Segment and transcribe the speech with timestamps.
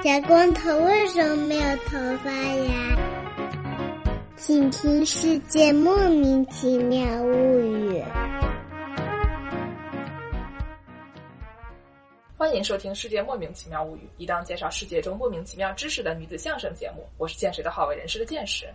[0.00, 2.96] 小光头为什么没有头发呀？
[4.36, 8.00] 请听《世界莫名其妙物语》。
[12.36, 17.04] 欢迎收听《世界莫名其妙物语》，一档介绍世界中莫名其妙知识的女子相声节目。
[17.16, 18.66] 我是见谁的好为人师的见识，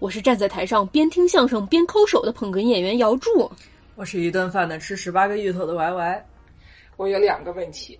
[0.00, 3.48] 我是站在台上边听相声边抠手的捧哏演员姚柱，
[3.94, 6.26] 我是一顿饭能吃十八个芋头的 Y Y。
[6.96, 7.96] 我有两个问题：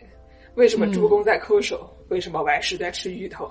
[0.56, 1.88] 为什么助攻在抠手？
[2.08, 3.50] 为什么我还是在吃芋头？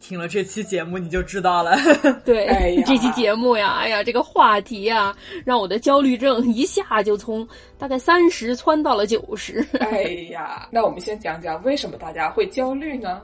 [0.00, 1.78] 听了这期节目你就知道了。
[2.26, 7.48] 对，哎呀这期节目呀，哎呀，这个话题呀，让我的焦虑症一下就从
[7.78, 9.66] 大概三十窜到了九十。
[9.80, 13.22] 哎呀，那我们先讲讲为什么大家会焦虑呢？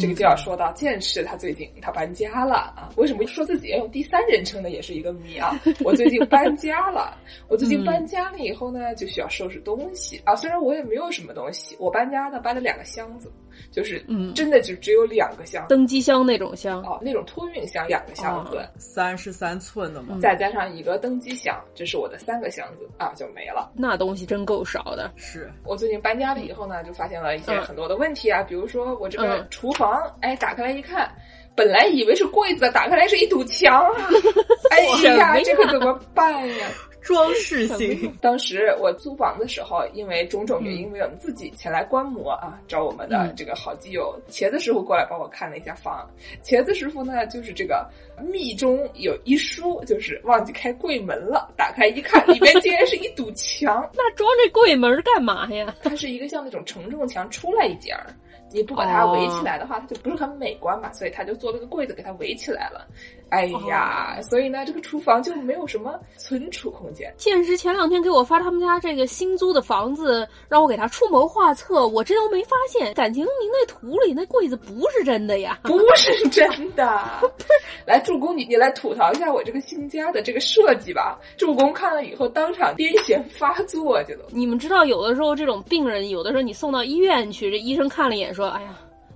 [0.00, 2.88] 这个就要说到剑士，他最近他搬家了啊。
[2.96, 4.70] 为什么说自己要用第三人称呢？
[4.70, 5.60] 也是一个谜啊。
[5.84, 7.14] 我最近搬家了，
[7.48, 10.34] 我最近搬家了以后呢，就需要收拾东西啊。
[10.34, 13.30] 虽然我也没有什么东西，我搬家呢搬了两个箱子，
[13.70, 18.66] 就是嗯真的就只有两个箱子登机箱那种箱，哦，那种托运箱两个箱子。
[18.78, 23.70] 三十三寸的嘛，再加上一个登机箱，这是我的三个箱子啊，就没了。
[23.74, 25.10] 那东西真够少的。
[25.16, 31.10] 是我最近搬家了以后呢，就发现了一些嗯很多的问题啊，比如说我这个嗯厨房，哎，打开来一看，
[31.54, 34.08] 本来以为是柜子，打开来是一堵墙啊！
[34.70, 34.80] 哎
[35.16, 36.66] 呀这可怎么办呀？
[37.06, 38.12] 装饰 性。
[38.20, 46.04] 当时我租房的时候，因为种种原因，为我们自己前来观摩啊，找我们的嗯这个好基友茄子师傅过来帮我看了一下房。
[46.42, 47.88] 茄子师傅呢，就是这个
[48.20, 53.88] 密中有一书，就是忘记开柜门了，打开一看，里面竟然是一堵墙。
[53.94, 55.72] 那装这柜门干嘛呀？
[55.84, 58.06] 它是一个像那种承重墙出来一截儿，
[58.56, 62.86] 你不把它围起来的话，它就不是很美观嘛，所以他就做了个柜子给它围起来了。
[63.28, 67.12] 哎呀，所以呢，这个厨房就没有什么存储空间。
[67.18, 75.58] 建师前两天给我发他们家这个新租的房子，让我给他出谋划策，我这都没发现，感情您那图里那柜子不是真的呀？
[75.64, 77.04] 不是真的，
[77.84, 81.18] 来助攻你，你来吐槽一下我这个新家的这个设计吧。
[81.36, 84.22] 助攻看了以后，当场癫痫发作，这都。
[84.30, 88.68] 你们知道，有的时候这种病人，有的时候你送到医院去，这医生看了一眼说：“哎呀，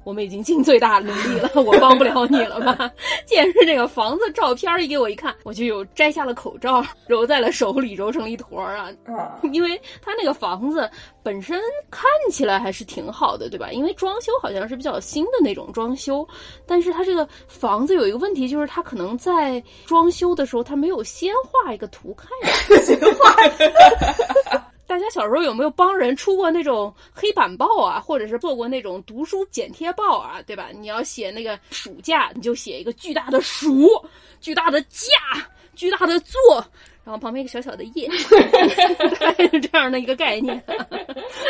[0.04, 2.90] 我们已经尽最大努力了， 我帮不了你了吧？”
[3.26, 8.90] 见是这个房子照片一给我一看，我就有摘下了口罩， 揉在了手里，揉成了一坨儿啊。
[9.06, 10.90] 啊，因为他那个房子
[11.22, 13.70] 本身看起来还是挺好的，对吧？
[13.70, 16.26] 因为装修好像是比较新的那种装修，
[16.66, 22.28] 但是他这个房子有一个问题，就是他可能在装修的时候，他没有先画一个图看
[24.90, 30.70] 大家小时候有没有帮人出过那种黑板报啊，或者是做过那种读书剪贴报啊，对吧？
[30.76, 33.86] 你要写那个暑假，你就写一个巨大的暑，
[34.40, 35.46] 巨大的假，
[35.76, 36.56] 巨大的作，
[37.04, 38.10] 然后旁边一个小小的叶，
[39.20, 40.60] 大概是这样的一个概念。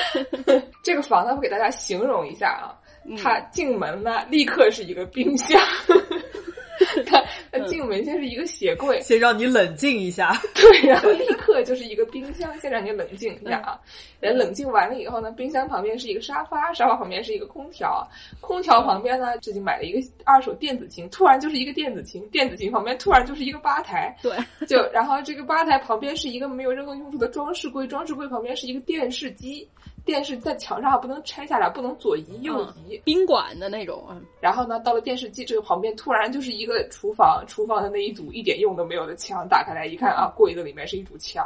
[0.84, 2.77] 这个房子我给大家形容一下啊，
[3.07, 5.59] 嗯它进门呢立刻是一个冰箱。
[7.07, 10.33] 它它进门先是一个鞋柜，先让你冷静一下。
[10.55, 13.79] 对，然后立刻就是一个冰箱，先让你冷静一下啊。
[14.21, 18.07] 人冷静完了以后呢，冰箱旁边是一个沙发，沙发旁边是一个空调，
[18.41, 24.33] 空调旁边呢最近买了一个二手电子琴，突然就是一个电子琴，电子琴旁边突然就是一个吧台，对，
[24.67, 29.69] 就然后这个吧台旁边是一个没有任何用处的装饰柜，装饰柜旁边是一个电视机。
[30.05, 33.00] 电视在墙上不能拆下来，不能左移右移。
[33.05, 41.44] 宾馆的那种啊，然后呢，到了电视机这个旁边，突然就是一个厨房，厨房的那一堵一点用都没有的墙，打开来一看啊，柜子里面是一堵墙。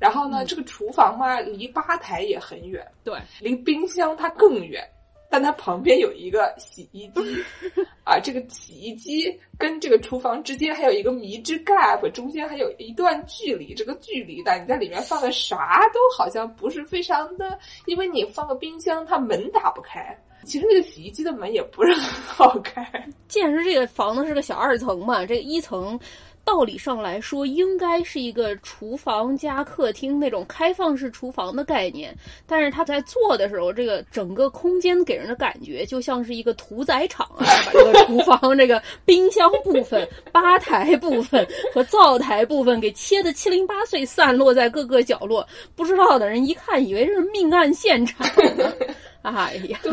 [0.00, 4.82] 然后呢，这个厨房嘛，离吧台也很远，对，离冰箱它更远，
[5.30, 7.20] 但它旁边有一个洗衣机，
[8.04, 20.18] 啊，这个洗衣机跟这个厨房之间还有一个迷之 gap，中间还有一段距离，这个距离呢，你在里面放个啥都好像不是非常的，因为你放个冰箱，它门打不开。
[20.44, 25.98] 其实那个洗衣机的门也不是很好开，既然是这个房子是个小二层嘛，这个一层。
[26.48, 32.16] 道理上来说，应该是一个厨房加客厅那种开放式厨房的概念，
[32.46, 45.46] 但是他在做的时候，这个整个空间给人的感觉就像是一个屠宰场啊，把这个厨房这个冰箱部分、吧台部分和灶台部分给切的七零八碎，散落在各个角落，
[45.76, 48.26] 不知道的人一看以为是命案现场。
[49.28, 49.92] 哎呀，对，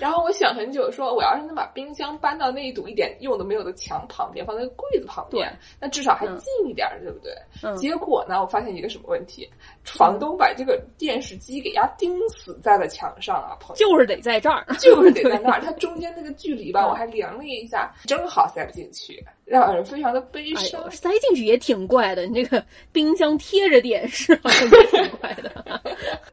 [0.00, 7.32] 然后我想很久说，我要是能把冰箱搬到那一堵一点用都没有的墙旁边，放在柜子旁边，那至少还近一点，对不对？
[7.62, 9.48] 嗯、结果呢，我发现一个什么问题？
[9.84, 15.60] 房东把这个电视机给压钉死在了墙上啊，朋友，就是得在这儿，就是得在那儿。
[15.64, 20.82] 它中间那个距离吧，我还量了一下，正好塞不进去，让人非常的悲伤。
[20.82, 25.80] 哎、塞进去也挺怪的，你这个冰箱贴着电视好像也挺怪的。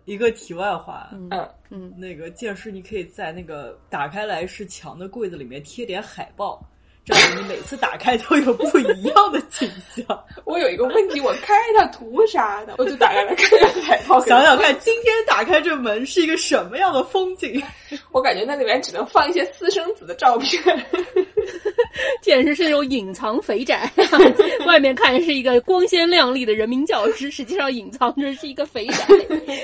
[0.05, 1.29] 一个题外话，嗯。
[1.31, 1.91] 嗯，嗯。
[1.97, 6.63] 那个剑师，你可以在那个打开来是墙的柜子里面贴点海报，
[7.03, 10.05] 这样你每次打开都有不一样的景象。
[10.45, 12.75] 我有一个问题，我开它图啥呢？
[12.77, 17.61] 我就打开来看看海报，想想看，今天打开这门是一个什么样的风景？
[18.11, 20.61] 我感觉那里面只能放一些私生子的照片。
[22.21, 23.91] 简直是那种隐藏肥宅，
[24.65, 29.05] 外面看是一个光鲜亮丽的人民教师，实际上隐藏着是一个肥宅。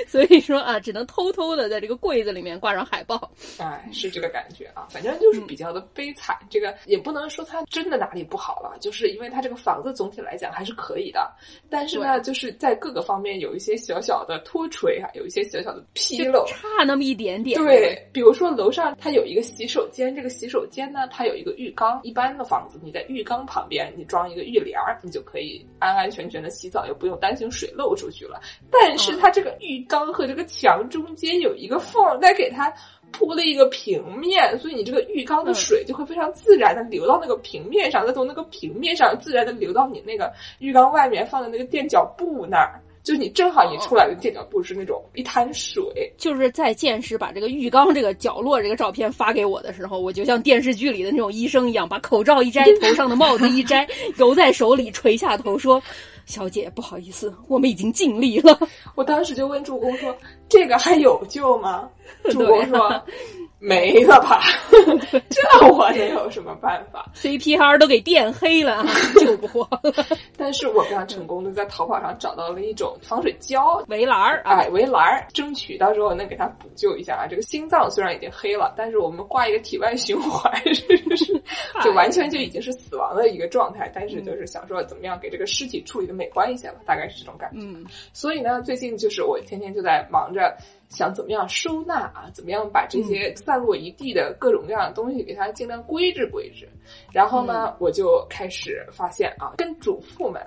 [0.06, 3.30] 所以说啊，只能偷偷的在这个柜子里面挂上海报。
[3.58, 6.36] 哎，是这个感觉啊，反正就是比较的悲惨。
[6.50, 11.30] 这个也不能说它真的哪里不好了，就是因为它这个房子总体来讲还是可以的，
[11.68, 17.58] 但是呢，就是在各个方面有一些小小的脱垂啊，有一些小小的纰漏，差那么一点点。
[17.60, 22.00] 对，比如说楼上它有一个洗手间，这个洗手间呢，它有一个浴缸。
[22.02, 28.40] 一般的房子，你在浴缸旁边你装一个浴帘儿，你就可以安安全全的洗澡，又不用担心水漏出去了。
[28.70, 32.72] 但是它这个浴缸和这个墙中间有一个缝，再给它
[33.12, 42.80] 铺了一个平面，所以你这个浴缸的水就会非常自然的流到那个平面上，再从那个平面上自然的流到你那个浴缸外面放的那个垫脚布那儿。
[43.04, 55.82] 就是你正好你出来的垫脚布是那种一滩水，就是在见识把这个浴缸这个角落这个照片发给我的时候，我就像电视剧里的那种医生一样，把口罩一摘，头上的帽子一摘，揉在手里，垂下头说
[56.26, 58.58] ：“小姐，不好意思，我们已经尽力了。”
[58.94, 60.14] 我当时就问助攻说
[60.48, 61.88] ：“这个还有救吗？”
[62.30, 63.02] 主播说。
[63.60, 64.40] 没了吧？
[65.30, 68.84] 这我能有什么办法？CPR 都给电黑了，
[69.18, 69.92] 救不活了。
[70.36, 77.26] 但是我非常成功的在淘宝上找到了一种防水胶围栏儿，哎，围栏儿，争取到时候能给它补救一下啊。
[77.26, 81.42] 这个心脏虽然已经黑了，但是我们挂一个体外循环，是是
[81.82, 83.90] 就完全就已经是死亡的一个状态。
[83.92, 87.58] 但是就是想说怎么样给这个尸体处理的美观一些吧，大概是这种感觉。
[87.60, 90.56] 嗯，所以呢，最近就是我天天就在忙着。
[90.88, 92.30] 想怎么样收纳啊？
[92.32, 96.68] 怎么样把这些散落一地的各种各样的东西给它尽量归置归置？
[97.12, 100.42] 然后呢，我就开始发现啊，跟主妇们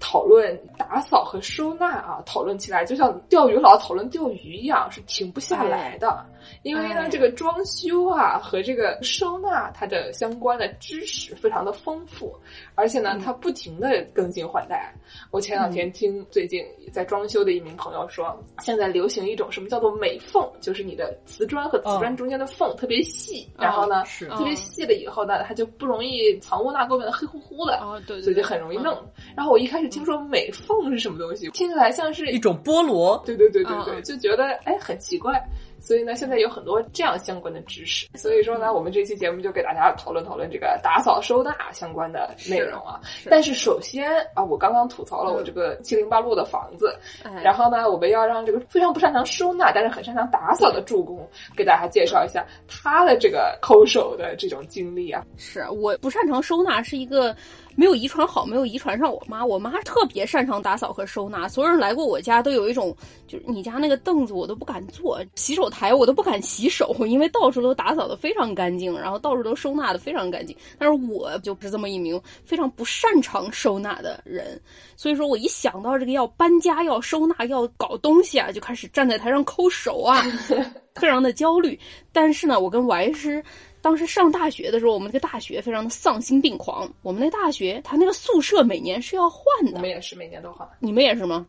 [0.00, 6.24] 讨论打扫和收纳啊，讨论起来就像钓鱼佬讨论钓鱼一样，是停不下来的。
[6.64, 12.36] 因为呢，这个装修啊和这个收纳它的相关的知识非常的丰富，
[12.74, 14.92] 而且呢，它不停的更新换代。
[15.30, 24.02] 我前两天听最近在装修的一名朋友说，现在流行一种什么叫做美缝，就是你的瓷砖和瓷砖中间的缝特别细，然后呢，
[24.36, 29.00] 特别细了以后呢，它就不容易藏污纳垢变得黑乎乎的，对，所以就很容易弄。
[29.36, 35.40] 然后我一开始听说美缝是什么东西，听起来像是一种菠萝，对对对对对，就觉得哎很奇怪。
[35.82, 38.06] 所以呢，现在有很多这样相关的知识。
[38.14, 43.00] 所以说呢，我们这期节目就给大家讨论讨论这个打扫收纳相关的内容啊。
[43.28, 46.96] 但是首先啊，我刚刚吐槽了我这个七零八落的房子，
[47.42, 55.24] 然后呢，我们要让这个非常不擅长收纳，但是很擅长打扫的助攻给大家介绍一下他的这个抠手的这种经历啊。
[55.36, 57.34] 是我不擅长收纳，是一个。
[57.74, 59.42] 没有遗传好，没有遗传上我妈。
[59.42, 62.94] 我妈特别擅长打扫和收纳，所有人来过我家都有一种，
[63.26, 70.56] 就是你家那个凳子我都不敢坐，洗手台我都不敢洗手，因为到处都打扫的非常干净，然后到处都收纳的非常干净。
[70.78, 74.60] 但是我就不是这么一名非常不擅长收纳的人，
[74.94, 80.22] 所以说我一想到这个要搬家、要收纳、要搞东西啊，就开始站在台上抠手啊，
[80.94, 81.78] 非常的焦虑。
[82.12, 83.42] 但是呢，我跟王师。
[83.80, 86.88] 当时上大学的时候，我们那个大学非常的丧心病狂。
[87.02, 89.72] 我们那大学，它那个宿舍每年是要换的。
[89.72, 90.64] 我们也是每年都换。
[90.78, 91.44] 你们也是吗？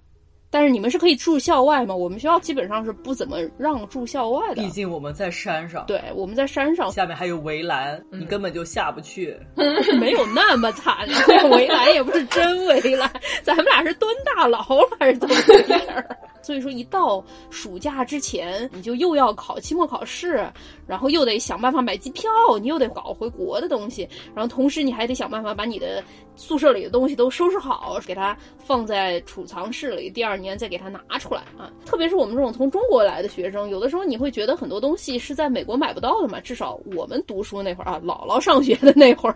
[0.53, 1.95] 但是你们是可以住校外吗？
[1.95, 4.61] 我们学校基本上是不怎么让住校外的。
[4.61, 5.83] 毕竟我们在山上。
[5.87, 9.35] 对，我们在山上，下面还有围栏，你根本就下不去。
[9.99, 10.95] 没有那么惨，
[11.49, 14.59] 围栏也不是真围栏，咱们俩是蹲大牢
[14.99, 16.05] 还是怎么回事？
[16.43, 20.45] 所以说，一到暑假之前，你就又要考期末考试，
[20.85, 22.29] 然后又得想办法买机票，
[22.61, 26.03] 你又得搞回国的东西，然后同时你还得想办法把你的
[26.35, 31.71] 宿舍里的东西都收拾好，给它放在储藏室里，第二年再给它拿出来啊。
[31.85, 36.41] 特别是我们这种从中国来的学生，有的时候你会觉得很多东西是在美国买不到的嘛。
[36.41, 39.35] 至少我们读书那会儿啊，姥姥上学的那会儿，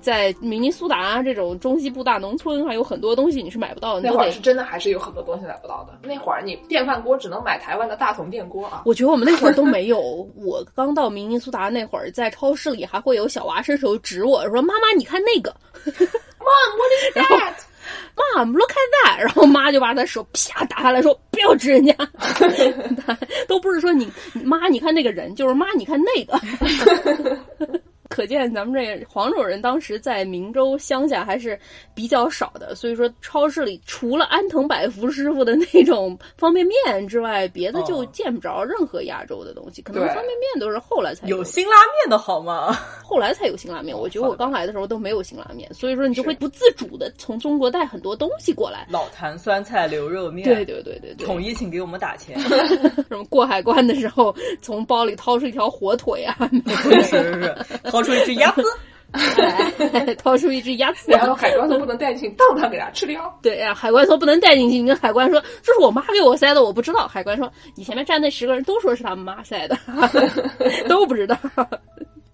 [0.00, 4.02] 在明尼苏达这种中西部大农村，还有很多东西你是买不到的。
[4.02, 5.98] 那会儿是真的还是有很多东西买不到的。
[6.02, 6.35] 那会儿。
[6.40, 8.82] 你电饭锅只能买台湾的大桶电锅啊！
[8.84, 10.00] 我觉得我们那会儿都没有。
[10.36, 15.54] 我刚到明尼苏达那会儿，在超市里还会有小娃伸手指我说：“妈妈，你看那个。
[15.84, 18.74] ”Mom，what is that？Mom，look at
[19.04, 19.18] that！
[19.20, 21.94] 然后妈就把他手啪打下来说：“不要指人家。”
[23.48, 24.10] 都不是说你
[24.44, 26.38] 妈，你看那个人，就是妈，你看那个。
[28.08, 31.58] 可见咱们这黄种人当时在明州乡下还是
[31.94, 39.82] 比较少的，所以说超市里除了安藤百福师傅的那种方便面之外，别的就见不着任何亚洲的东西。
[39.82, 42.76] 可能方便面都是后来才有的辛拉面的好吗？
[43.04, 43.96] 后来才有辛拉面。
[43.96, 48.86] 我觉得我刚来的时候都没有辛拉面，所以说你就会不自主的从中国带很多东西过来。
[48.90, 52.38] 老坛酸菜牛肉面，对对对对对，统一请给我们打钱。
[53.08, 56.36] 什么过海关的时候，从包里掏出一条火腿啊，
[56.82, 57.56] 是是是，
[57.96, 58.62] 掏出一只鸭子，
[59.12, 63.38] 哎掏出一只鸭子，然后海关说不能带进去，当场给他吃掉。
[63.42, 67.08] 对呀、海关说不能带进去，你跟海关说这是我妈给我塞的，我不知道。
[67.08, 69.78] 海关说你前面站那十个人都说是他们妈塞的，
[70.88, 71.38] 都不知道。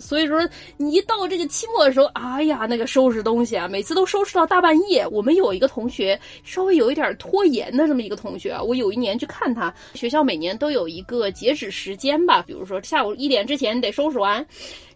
[0.02, 5.06] 所以说，你一到这个期末的时候，哎呀，那个收拾东西啊，每次都收拾到大半夜。
[5.09, 14.44] 我们有一个同学稍微有一点拖延的这么一个同学啊，我有一年去看他，学校每年都有一个截止时间吧，比如说下午一点之前得收拾完。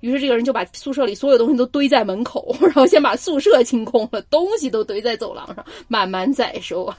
[0.01, 6.97] 于是这个人就把宿舍里所有东西都堆在门口，然后先把宿舍清空了，东西都堆在走廊上，慢慢再收啊。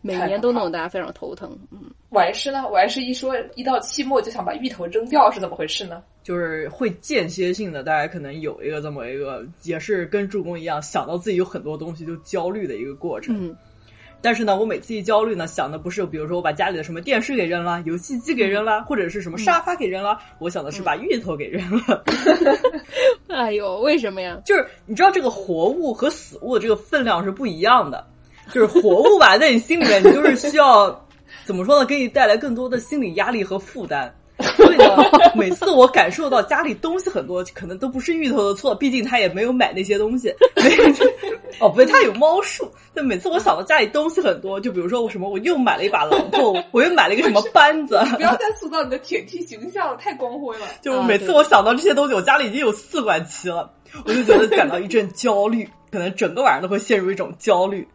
[0.00, 1.58] 每年都弄得大家非常头疼。
[1.72, 2.66] 嗯，完事呢？
[2.68, 6.02] 完事一说一到期末就想把芋头扔掉，是怎么回事呢？
[6.22, 13.36] 就是会间歇性的，大家可能有一个这么一个，也是跟助攻一样，想到自己有很多东西就焦虑的一个过程。
[13.48, 13.56] 嗯
[14.22, 22.02] 但是呢，我每次一焦虑呢，想的不是比如说我把家里的什么电视给扔了，游戏机给扔了，或者是什么沙发给扔了，我想的是把芋头给扔了。
[23.28, 24.40] 哎呦，为什么呀？
[24.44, 28.04] 就是你知道这个活物和死物的这个分量是不一样的，
[28.52, 30.90] 就是活物吧，在你心里面，你就是需要
[31.46, 34.12] 怎么说呢，给你带来更多的心理压力和负担。
[34.56, 34.96] 所以呢，
[35.34, 40.28] 每次我感受到家里东西很多，可能都不是芋头的错，毕竟他也没有买那些东西。
[41.60, 42.68] 哦，不对，他有猫树。
[42.92, 50.66] 但每次我想到家里东西很多，就比如说我什么，我又买了一把榔头，我又买了一个什么扳子， 不要再塑造你的铁梯形象了，太光辉了。
[50.82, 53.70] 就每次我想到这些东西，我家里已经有四管齐了，
[54.04, 57.86] 我就觉得感到一阵焦虑，可能整个晚上都会陷入一种焦虑。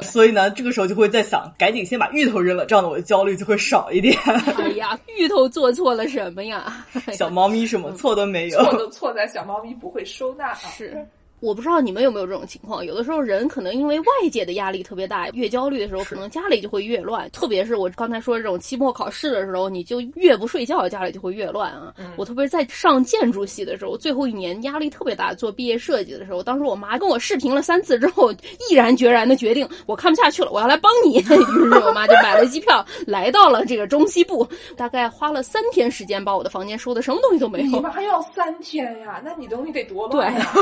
[0.00, 4.16] 对所以呢，这个时候就会在想，赶紧先把芋头扔了，这样的我的焦虑就会少一点。
[4.58, 6.84] 哎呀，芋头做错了什么呀？
[6.94, 8.62] 哎呀小猫咪什么错都没有。
[8.62, 10.54] 错都错在小猫咪不会收纳啊。
[10.54, 11.06] 是。
[11.40, 17.28] 我不知道你们有没有这种情况，有的时候人可能因为外界的压力特别大，越焦虑的时候，可能家里就会越乱。
[17.30, 21.94] 特别是我刚才说这种期末考试的时候，你就越不睡觉，家里就会越乱啊。
[22.16, 28.32] 我特别在上建筑系的时候，最后一年压力特别大，做毕业设计的时候，当时我妈跟我视频了三次之后，
[28.70, 31.18] 毅然决然的决定，我看不下去了，我要来帮你。
[31.20, 37.66] 于是我妈就买了机票来到了这个中西部，大概花了三天时间把我的房间收的什么东西都没有。
[37.66, 39.20] 你妈要三天呀？
[39.24, 40.52] 那你东西得多乱呀！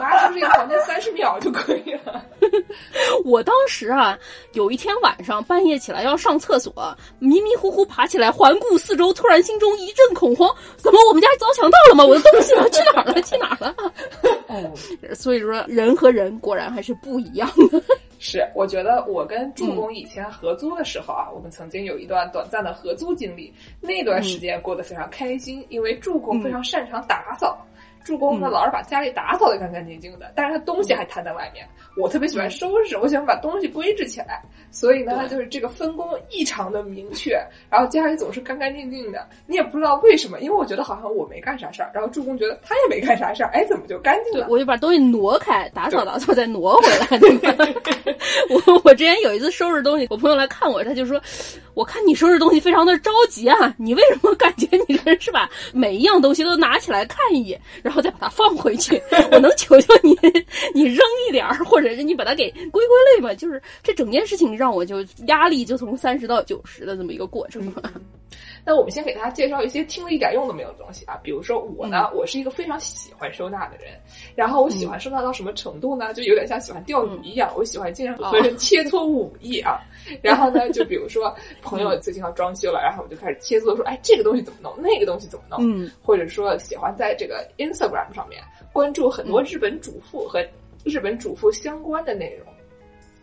[0.00, 2.24] 妈收拾一个房间三十秒就可以了。
[3.24, 4.18] 我当时啊，
[4.54, 12.04] 有一天晚上半夜起来要上厕所，迷迷糊糊爬起来环顾四周，突然心中一阵恐慌，怎么我们家遭强盗了吗？
[12.04, 12.68] 我的东西呢？
[12.70, 13.22] 去哪儿了？
[13.22, 13.74] 去哪儿了？
[14.48, 14.72] 哦，
[15.14, 17.82] 所以说人和人果然还是不一样的。
[18.18, 27.58] 是，我觉得我跟助攻以前合租的时候啊，我们曾经有一段短暂的合租经历，那段时间过得非常开心，因为助攻非常擅长打扫。
[28.04, 31.66] 助攻呢，老是把家里打扫的干干净净的，但是他东西还摊在外面。
[31.96, 37.38] 我特别喜欢收拾，我喜欢把东西规置起来，所以呢，就是这个分工异常的明确，
[37.68, 39.26] 然后家里总是干干净净的。
[39.46, 44.46] 你也不知道为什么，因为我觉得好像我没干啥事儿，然后助攻觉得他也没干啥事儿，哎，怎么就干净了？
[44.48, 47.66] 我就把东西挪开，打扫打扫再挪回来，对吧？
[48.48, 51.20] 我我之前有一次收拾东西，我朋友来看我，他就说
[51.74, 59.02] ：“我看你收拾东西非常的着急啊，你为什么感觉你这是把每一样东西都拿起来看一眼，然后再把它放回去？
[59.32, 60.16] 我能求求你，
[60.72, 63.34] 你扔一点儿，或者是你把它给归归类吧？
[63.34, 67.60] 就是这整件事情让我就压力就从三十到九十的这么一个过程。
[68.64, 73.98] 那我们先给大家介绍一些听了一点用都没有的东西啊，比如说我呢，我是一个非常喜欢收纳的人，
[74.34, 76.12] 然后我喜欢收纳到什么程度呢？
[76.14, 79.80] 就有点像喜欢钓鱼一样，我喜欢经常和人切磋武艺啊。
[80.22, 90.44] 然后呢，就比如说朋友最近要装修了，然后我就开始切磋说，哎，这个东西怎么弄，那个东西怎么弄，嗯，或者说喜欢在这个 Instagram 上面关注很多日本主妇和
[90.84, 92.49] 日本主妇相关的内容。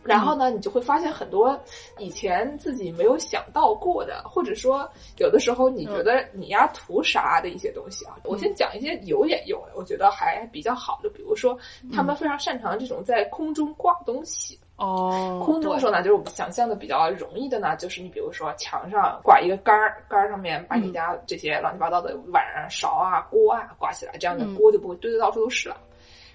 [0.07, 1.59] 然后呢，你就会发现很多
[1.97, 8.15] 以前自己没有想到过的，或者说有的时候你觉得你呀图啥的一些东西啊。
[8.23, 11.57] 我先讲一些有也有的，我觉得还比较好的，比如说
[11.93, 14.57] 他们非常擅长这种在空中挂东西。
[14.77, 25.75] 哦，空中的时候呢，就是我们想象的比较容易的呢，就是你比如说墙上挂一个杆儿，杆儿上面把你家这些乱七八糟的碗啊、勺啊、锅啊挂起来，这样的锅就不会堆得到处都是了。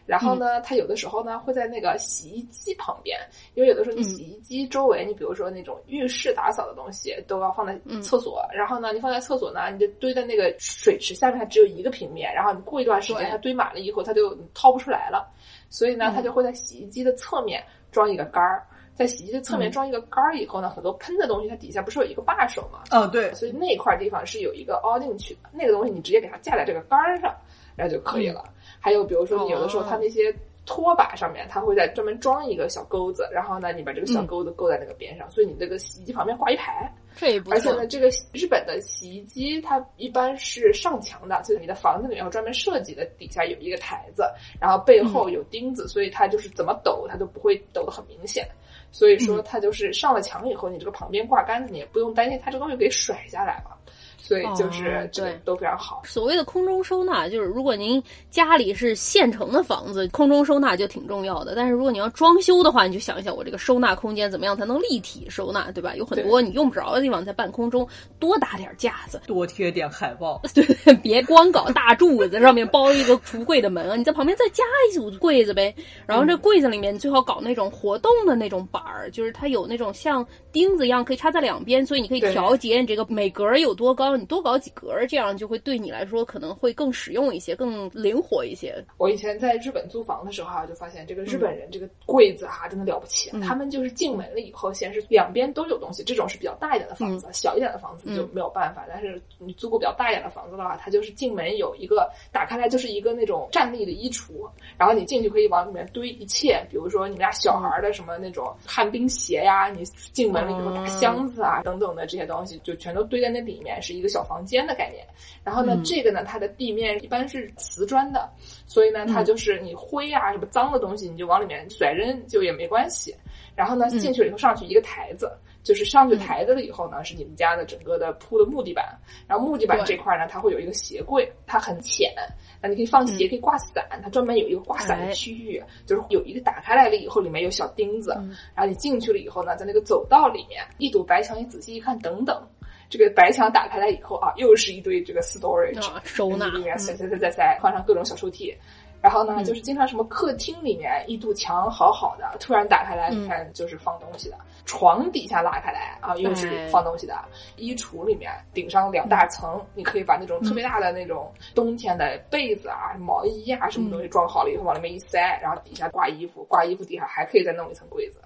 [0.05, 3.19] 然后呢，它有的时候呢会在那个洗衣机旁边，
[3.55, 15.29] 因为有的时候你洗衣机周围，你比如说那种浴室打扫的东西都要放在厕所，然后呢，你放在厕所呢，你就堆在那个水池下面，它只有一个平面，然后你过一段时间它堆满了以后，它就掏不出来了，
[15.71, 18.67] 所以呢，它就会在洗衣机的侧面装一个杆儿。
[18.95, 22.83] 在洗衣机的侧面装一个杆儿以后呢，很多喷的东西它底下不是有一个把手吗？
[22.91, 27.35] 嗯，对，所以那块地方是有一个凹进去的，那个东西你直接给它架在这个杆儿上，
[27.77, 28.45] 然后就可以了。
[28.81, 36.93] 还有比如说，你有的时候它那些拖把上面，它会在专门装一个小钩子，然后呢，你把这个小钩子勾在那个边上，所以你这个洗衣机旁边挂一排。
[37.15, 44.25] 这也不而且呢，这个日本的洗衣机它一般是上墙的，就是你的房子里面有专门设计的，底下有一个台子，
[44.59, 48.49] 然后背后有钉子，所以它就是怎么抖它都不会抖得很明显。
[48.91, 53.77] 所以说，它就是上了墙以后，你这个旁边挂杆子，你也不用担心它这东西给甩下来了。
[54.23, 56.03] 所以就是这个都非常好。
[56.05, 61.55] 所谓的空中收纳，就是如果您家里是现成的房子，空中收纳就挺重要的。
[61.57, 65.97] 但是如果你要装修的话，你就想一想，我这个收纳空间怎么样才能立体收纳，对吧？
[65.97, 67.87] 有很多你用不着的地方，在半空中
[68.21, 75.75] 多打点架子， 多贴点海报，对，别光搞大柱子上面包一个橱柜的门啊，你在旁边再加一组柜子呗。
[76.07, 84.12] 然后这柜子里面最好搞那种活动的那种板儿，就是它有那种像钉子一样可以插在两边，所以你可以调节你这个每格有多高。
[84.17, 88.85] 你多搞几格，这样就会对你来说可能会更实用一些，更灵活一些。
[88.99, 93.31] 我以前在日本租房的时候啊，就发现这个日本人这个柜子哈真的了不起。
[93.41, 96.03] 他们就是进门了以后，先是两边都有东西。
[96.05, 98.85] 这种是比较大一点的房子，小一点的房子就没有办法。
[98.89, 114.13] 但是你租过比较大一点的房子的话，它就是进门有一个打开来就是一个那种站立的衣橱，然后你进去可以往里面堆一切，比如说你们家小孩的什么那种旱冰鞋呀，你进门了以后大箱子啊等等的这些东西，就全都堆在那里面，是一个。
[114.13, 115.07] 小房间的概念，
[115.43, 118.29] 然后呢，这个呢，它的地面一般是瓷砖的，
[118.67, 123.17] 所以呢，它就是你灰啊什么脏的东西，你就往里面甩扔就也没关系。
[123.57, 125.33] 然后呢，进去了以后上去一个台子，
[125.63, 128.85] 就是上去台子了以后呢，是你们家的整个的铺的木地板，
[129.27, 132.13] 然后木地板这块呢，它会有一个鞋柜，它很浅，
[132.61, 138.13] 那你可以放鞋，可以挂伞，它专门有一个挂伞的区域，就是有一个打开来了以后里面有小钉子，
[138.55, 142.47] 然后你进去了以后呢，在那个走道里面一堵白墙，你仔细一看，等等。
[142.93, 148.55] 这个白墙打开来以后啊，又是一堆这个 storage 收纳，里面塞塞塞塞塞，放上各种小抽屉。
[149.01, 154.37] 然后呢，就是经常什么客厅里面一堵墙好好的，突然打开来，你看就是放东西的。
[154.67, 157.19] 床底下拉开来啊，又是放东西的。
[157.57, 168.21] 衣橱里面顶上两大层，你可以把那种特别大的那种冬天的被子啊、毛衣啊什么东西装好了以后往里面一塞，然后底下挂衣服，挂衣服底下还可以再弄一层柜子。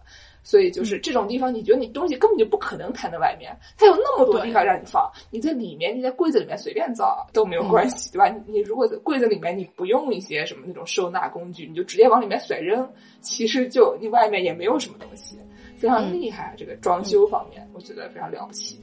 [0.47, 5.11] 所以就是这种地方，你觉得你东西根本就不可能摊在外面，它有那么多地方让你放。
[5.29, 8.33] 你在里面，你在柜子里面随便造都没有关系，对吧？
[8.47, 12.89] 你如果在柜子里面你不用一些什么那种收纳工具，你就直接往里面甩扔，
[13.21, 15.37] 其实就你外面也没有什么东西，
[15.77, 16.55] 非常厉害。
[16.57, 18.81] 这个装修方面，我觉得非常了不起。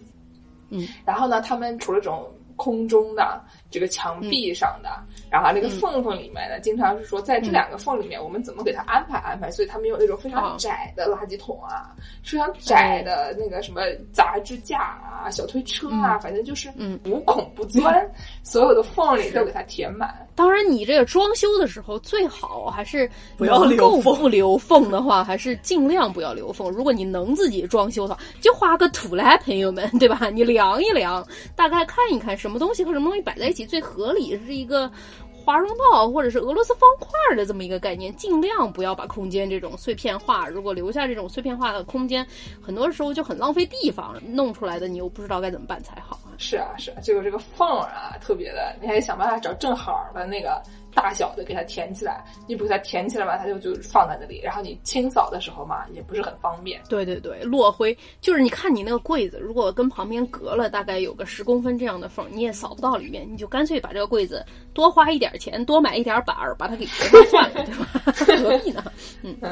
[0.69, 3.41] 嗯，然后呢，他们除了这种空中的。
[3.73, 4.89] 这个墙壁上的，
[5.31, 9.49] 然后那个缝缝里面的，经常是说在这两个缝里面，我们怎么给它安排安排？
[9.49, 11.89] 所以他们有那种非常窄的垃圾桶啊，
[12.23, 13.81] 非常窄的那个什么
[14.11, 16.69] 杂志架啊、小推车啊，反正就是
[17.05, 18.07] 无孔不钻，
[18.45, 20.15] 所有的缝里都给它填满。
[20.35, 26.69] 当然，你这个装修的时候最好还是不要留缝，不留缝的话，还是尽量不要留缝。
[26.69, 30.29] 如果你能自己装修的话，就画个图来，朋友们，对吧？
[30.29, 33.62] 你量一量，大概看一看什么东西和什么东西摆在一起。
[33.65, 34.91] 最合理是一个
[35.31, 40.47] 华容道或者是俄罗斯方块的这么一个概念，尽量不要把空间这种碎片化。
[40.47, 42.25] 如果留下这种碎片化的空间，
[42.61, 46.19] 很多时候就很浪费地方，弄出来的你又不知道该怎么办才好。
[46.43, 50.61] 是啊，是啊，就有这个缝啊，特别的，你还得想办法找正好的那个。
[50.95, 54.39] 大小的给它填起来，你不给它填起来嘛，它就就放在那里。
[54.43, 56.79] 然后你清扫的时候嘛，也不是很方便。
[56.87, 68.43] 对对对，落灰就是你看你那个柜子，如果跟旁边隔了大概有个十公分这样的缝，你也扫不到里面，你就干脆把这个柜子多花一点钱，多买一点板儿，把它给隔上算了， 对吧？
[68.43, 68.83] 何必呢？
[69.23, 69.51] 嗯嗯。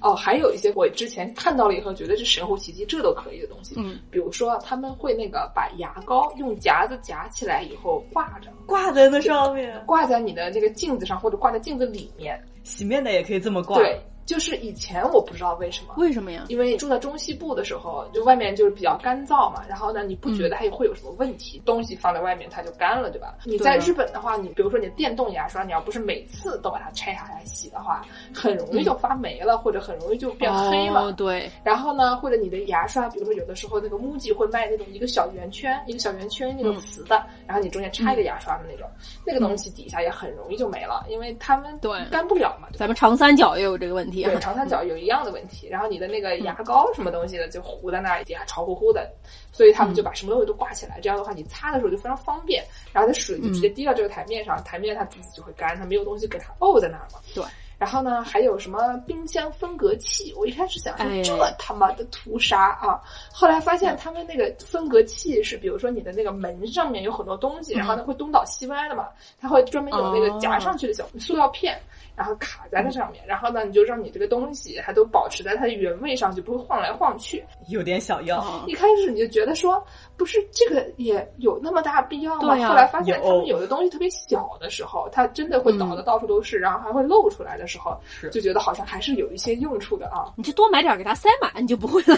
[0.00, 3.74] 哦，还有一些我之前看到了以后觉得是神乎其技，这都可以的东西。
[3.78, 12.40] 嗯，比如说他们会那个把牙膏用夹子夹起来以后挂着，挂在那上面，挂在你的这个镜子上或者挂在镜子里面。
[12.64, 13.76] 洗面奶也可以这么挂。
[13.76, 16.44] 对，就是以前我不知道为什么，为什么呀？
[16.48, 21.60] 因为住在中西部的时候，就外面就是比较干燥嘛，然后呢，你不觉得它也会有什么问题？
[21.64, 23.34] 东西放在外面它就干了，对吧？
[23.44, 28.02] 你在日本的话，你比如说你的电动牙刷，你要不是每次都把它拆下来洗的话，
[28.34, 31.06] 很容易就发霉了，或者很容易就变黑了。
[31.08, 31.50] 哦，对。
[31.64, 38.86] 然后呢，或者你的牙刷，比如说有的时候那个 MUJI 会卖那种一个小圆圈，一个小圆圈那种瓷的，然后你中间插一个牙刷的那种，
[39.26, 42.68] 那个东西底下也很容易就没了，因为它们对干不了嘛。
[42.76, 45.68] 咱们长三角也有这个问题，对，长三角有一样的问题。
[45.68, 49.08] 然后你的那个牙膏什么东西的就糊在那里，底下潮乎乎的，
[49.52, 52.62] 所以他们就把什么东西都挂起来，这样的话你擦的时候就非常方便。
[52.92, 57.20] 然后它水就直接滴到这个台面上，台面它自己就会干，它没有东西给它沤在那儿嘛。
[57.34, 57.42] 对。
[57.78, 60.32] 然后呢，还有什么冰箱分隔器？
[60.38, 63.02] 我一开始想说哎这他妈的屠杀啊！
[63.32, 69.08] 后来发现他们那个分隔器是，比如说你的那个门上面有很多东西，然后它会东倒西歪的嘛，
[69.40, 71.76] 它会专门有那个夹上去的小塑料片。
[72.22, 77.44] 然后卡在它上面，然后呢，你就让你这个东西它都保持在它的原位上，就不会晃来晃去。
[77.66, 78.62] 有点小要。
[78.68, 79.84] 一开始你就觉得说，
[80.16, 82.54] 不是这个也有那么大必要吗？
[82.68, 90.32] 后来发现有他们有的东西特别小的时候，它真的会倒的到处都是，然后还会露出来的时候，就觉得好像还是有一些用处的啊。
[90.36, 92.16] 你就多买点儿给它塞满，你就不会了。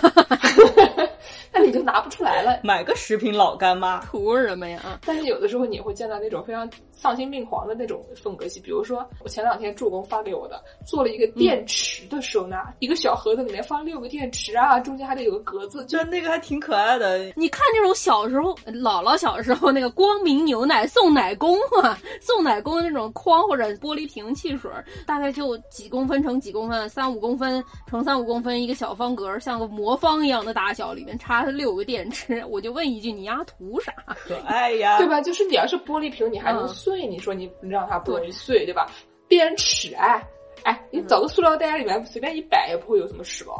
[1.54, 2.60] 那你就拿不出来了。
[2.64, 4.80] 买个食品老干妈，图什么呀？
[4.84, 17.18] 啊，但是有的时候你会见到那种非常丧心病狂的那种风格系，比如说我前两天助攻发给我的，做了一个电池的收纳，一个小盒子里面放六个电池啊，中间还得有个格子，就就那个还挺可爱的。
[17.36, 24.70] 你看那种小时候，姥姥小时候那个光明牛奶送奶工啊，送奶工的那种筐或者玻璃瓶汽水，
[25.06, 32.44] 大概就几公分乘几公分，三五公分乘三五公分一个小方格，像个魔方一样的大小，里面插着六个电池。
[32.46, 33.92] 我就问一句，你丫图啥？
[34.14, 35.06] 可爱呀，对？
[35.06, 35.20] 吧？
[35.20, 38.90] 就是你要是玻璃瓶，你还能嗯碎，你说你让它不容易碎，对吧？
[39.28, 40.26] 电池，哎
[40.64, 43.52] 哎，你找个塑料袋里面随便一摆，也不会有什么事吧？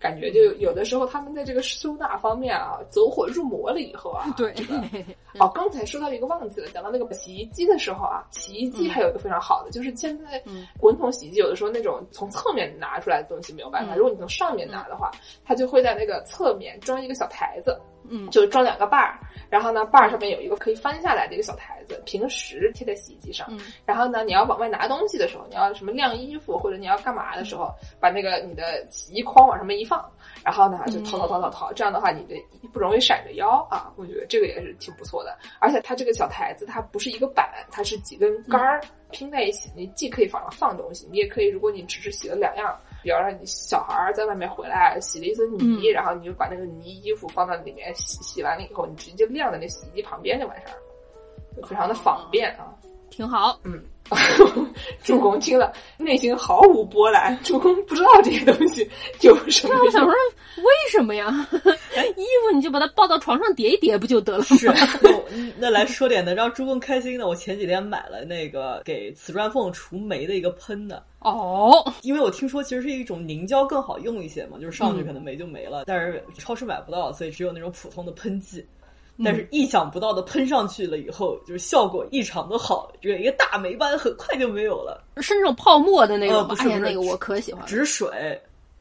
[0.00, 4.76] 感觉就有的时候他们在这个收纳方面啊，走火入魔了以后啊， 对这个
[5.40, 15.10] 哦，刚才说到一个忘记了，讲到那个洗衣机的时候啊，洗衣机还有一个非常好的，就是现在嗯滚筒洗衣机有的时候那种从侧面拿出来的东西没有办法，嗯如果你从上面拿的话，
[15.44, 17.76] 它就会在那个侧面装一个小台子，
[18.10, 19.18] 嗯就是装两个把儿，
[19.50, 23.46] 然后呢，把儿上面有一个可以翻下来的一个小台子，平时贴在洗衣机上。
[23.50, 30.04] 嗯然后呢，你要往外拿东西的时候，你要什么晾衣服或者你要干嘛的时候，把那个你的洗衣筐往上面一放，
[30.44, 32.34] 然后呢就掏掏掏掏掏，这样的话你的
[32.72, 33.92] 不容易闪着腰啊。
[33.96, 42.78] 我觉得这个也是挺不错的，而且它这个小台子它不是一个板，它是几根杆儿拼在一起，你既可以往上放东西，你也可以，如果你只是洗了两样。
[43.08, 52.68] 比方说你小孩儿在外面回来洗了一身泥，然后你就把那个泥衣服放到里面洗，洗完了以后你直接晾在那洗衣机旁边就完事儿了，就非常的方便啊。
[53.08, 53.58] 挺好。
[53.64, 53.82] 嗯，
[55.02, 58.88] 主公听了内心毫无波澜， 主公不知道这些东西
[59.20, 60.12] 有什么我想说。，
[60.58, 61.46] 为什么呀？
[62.16, 64.56] 衣服你就把它抱到床上叠一叠不就得了吗？
[64.56, 64.66] 是，
[65.00, 65.10] 那
[65.58, 67.28] 那来说点能让朱公开心的。
[67.28, 78.64] 我前几天买了那个给瓷砖缝除霉的一个喷的，哦，因为我听说其实是一种凝胶更好用一些嘛，就是上去可能霉就没了，但是超市买不到，所以只有那种普通的喷剂。
[79.24, 86.54] 但是意想不到的喷上去了以后，就是效果异常的好，这个一个大霉斑很快就没有了，是那种泡沫的那种吧？
[86.58, 87.64] 哎呀，呃不是不是那个我可喜欢。
[87.66, 88.08] 止水。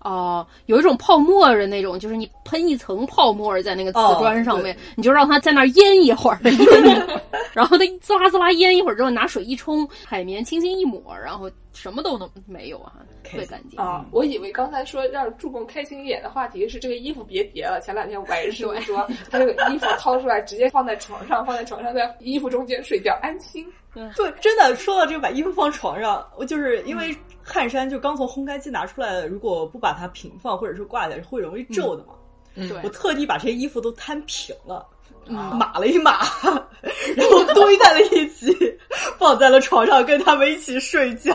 [0.02, 7.22] 哦，有一种泡沫的那种，就是你喷一层泡沫在那个瓷砖上面，哦你就让它在那儿腌一会儿，腌一会儿，
[7.52, 13.80] 然后它滋啦滋啦腌一会儿之后，拿水一冲，海绵轻轻一抹，然后什么都能没有啊，特别干净。
[13.80, 17.80] 啊，我以为刚才说让助攻开心一点的话题是这个衣服别叠了。
[17.82, 23.64] 前两天白师傅说，他这个衣服掏出来直接放在床上，放在床上在衣服中间睡觉，安心。
[23.94, 32.14] 对，真的说到这个，把衣服放床上，我就是因为汗衫就刚从烘干机拿出来，如果不把它平放或者是挂起来，会容易皱的嘛。
[32.56, 34.97] 嗯对我特地把这些衣服都摊平了，嗯
[35.34, 36.20] 码了一码，
[37.16, 38.56] 然后堆在了一起，
[39.18, 41.34] 放在了床上，跟他们一起睡觉。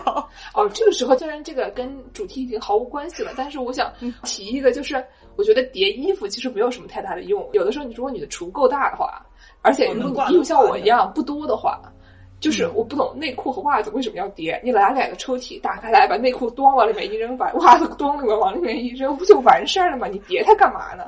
[0.55, 3.92] 哦，这个时候虽然这个跟主题已经毫无关系了，但是我想
[4.24, 5.02] 提一个，就是
[5.37, 7.48] 我觉得叠衣服其实没有什么太大的用。
[7.52, 9.24] 有的时候，你如果你的橱够大的话，
[9.62, 11.81] 而且衣服像我一样不多的话。
[12.40, 14.61] 就是我不懂内裤和袜子为什么要叠？
[14.64, 20.09] 你拿两个抽屉打开来，把内裤端往里面一扔，把袜子 端里面往里面一扔，不就完事儿了吗？
[20.09, 21.05] 你叠它干嘛呢？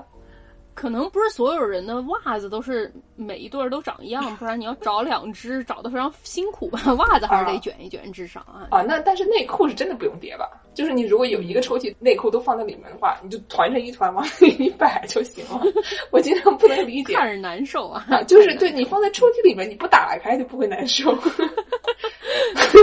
[0.75, 6.81] 可能不是所有人的袜子都是每一对儿都长一样，不然你要找两只找的非常辛苦吧。
[6.99, 8.67] 袜子还是得卷一卷，至少啊。
[8.71, 10.51] 啊，那但是内裤是真的不用叠吧？
[10.75, 15.63] 就是你如果有一个抽屉内裤都放在里面的话，你就团成一团往 里一摆就行了。
[16.11, 18.05] 我经常不能理解看着难受啊！
[18.11, 21.17] 啊，就是对你放在抽屉里面，你不打开就不会难受。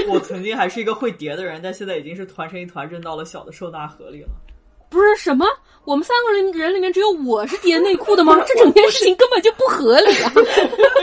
[0.08, 4.30] 我曾经还是一个会叠的人，但现在已经是团成一团扔到了小的收纳盒里了。
[4.92, 5.48] 不是什么？
[5.86, 8.40] 我们三个人人里面只有我是叠内裤的吗？
[8.46, 10.32] 这整件事情根本就不合理啊！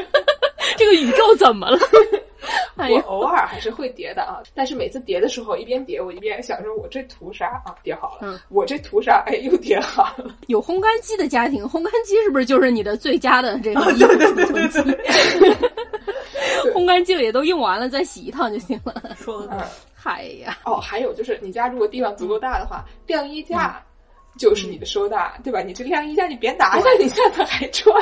[0.78, 1.78] 这个宇宙怎么了？
[2.76, 7.74] 哎我，偶尔还是会叠的啊，但是每次叠的时候，一边叠我一边想说，我这图啥啊？
[7.82, 9.24] 叠好了，嗯我这图啥？
[9.26, 10.30] 哎，又叠好了。
[10.46, 14.78] 有烘干机的家庭，烘干机是不是就是你的最佳的这个衣服储存机？
[16.72, 18.94] 烘干机里也都用完了，再洗一趟就行了。
[19.16, 19.60] 说的嗯，
[20.00, 23.84] 嗨呀，哦，还有就是你家如果地方足够大的话，晾衣架
[24.38, 25.60] 就是你的收纳，对吧？
[25.60, 27.92] 你这晾衣架你别拿下，你下次还穿。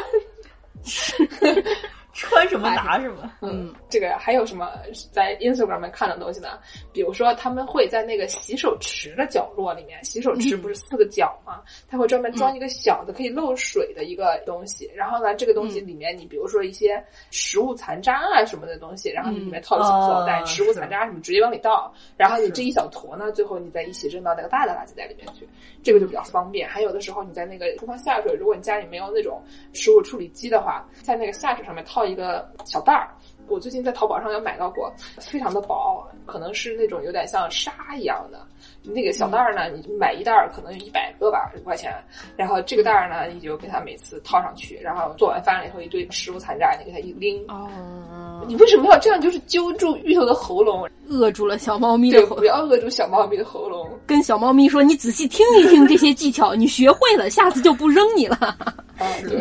[2.16, 3.30] 穿什么拿什么。
[3.42, 4.72] 嗯，这个还有什么
[5.12, 6.58] 在 Instagram 上面看的东西呢？
[6.92, 11.60] 比如说他们会在那个洗手池的角落里面，洗手池不是四个角吗？
[11.88, 14.90] 他会专门装一个小的可以漏水的一个东西。
[14.94, 25.46] 然后呢，这个东西里面你比如说一些食物残渣啊什么的东西，然后你里面套个小塑料袋，哦食物残渣什么直接往里倒，然后你这一小坨呢，最后你再一起扔到那个大的垃圾袋里面去，
[25.82, 26.66] 这个就比较方便。
[26.66, 29.42] 还有的时候你在那个厨房下水，如果你家里没有那种
[29.74, 33.08] 食物处理机的话，在那个下水上面套一个小袋儿。
[33.48, 38.44] 我最近在淘宝上有买到过，非常的薄，可能是那种有点像纱一样的。
[38.82, 41.94] 那个小袋儿呢，你买一袋儿可能有一百个吧，五块钱。
[42.36, 47.40] 然后这个袋儿呢，你就给它每次套上去，然后做完饭了以后，一堆食物残渣，你给它一拎。
[47.46, 49.20] 哦，你为什么要这样？
[49.20, 53.88] 就是揪住芋头的喉咙，扼住了小猫咪对，的喉不，要扼住小猫咪的喉咙。
[54.08, 58.36] 跟小猫咪说：“你仔细听一听这些技巧，你学会了，下次就不扔你了。
[58.98, 59.40] 啊，对。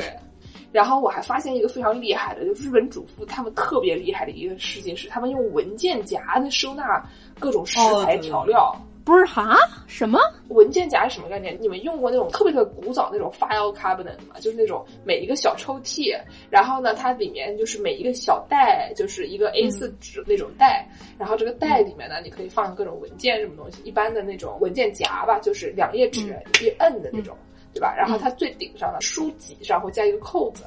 [0.76, 7.02] 然后我还发现一个非常厉害的，就日本主妇他们特别厉害的一个事情是，他们用文件夹的收纳
[7.40, 9.56] 各种食材调料。”不是哈？
[9.86, 10.20] 什么？
[10.48, 11.56] 文件夹是什么概念？
[11.62, 14.40] 你们用过那种特别特别古早那种 file cabinet 吗？
[14.40, 23.84] 就是那种每一个小抽屉，然后呢，它里面就是每一个小袋，就是一个 A 4纸那种袋，然后这个袋里面呢，你可以放各种文件什么东西。
[23.84, 27.38] 一般的那种文件夹吧，就是两页纸一摁的那种，
[27.76, 27.94] 对吧？
[27.96, 30.64] 然后它最顶上的书脊上会加一个扣子。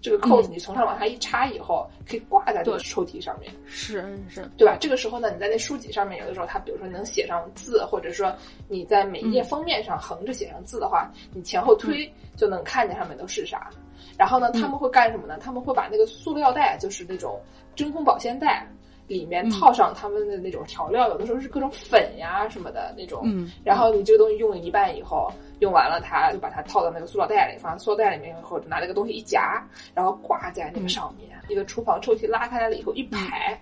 [0.00, 3.52] 这个扣子你从上往下一插以后，可以挂在这个抽屉上面。
[3.66, 4.76] 是是，对吧？
[4.80, 8.32] 这个时候呢，你在那书籍上面，有的时候它比如说能写上字，或者说
[8.68, 13.70] 你在每一页封面上横着写上字的话，你前后推就能看见上面都是啥。
[14.16, 15.36] 然后呢，他们会干什么呢？
[15.40, 17.40] 他们会把那个塑料袋，就是那种
[17.74, 18.68] 真空保鲜袋。
[19.08, 23.22] 里面套上他们的那种调料，有的时候是各种粉呀什么的那种。
[23.24, 31.28] 嗯，然后你这个东西用了一半以后，用完了，它就把它套到那个塑料袋里，放在塑料袋里面以后，拿那个东西一夹，然后挂在那个上面。
[31.48, 33.58] 一个厨房抽屉拉开来了以后一排，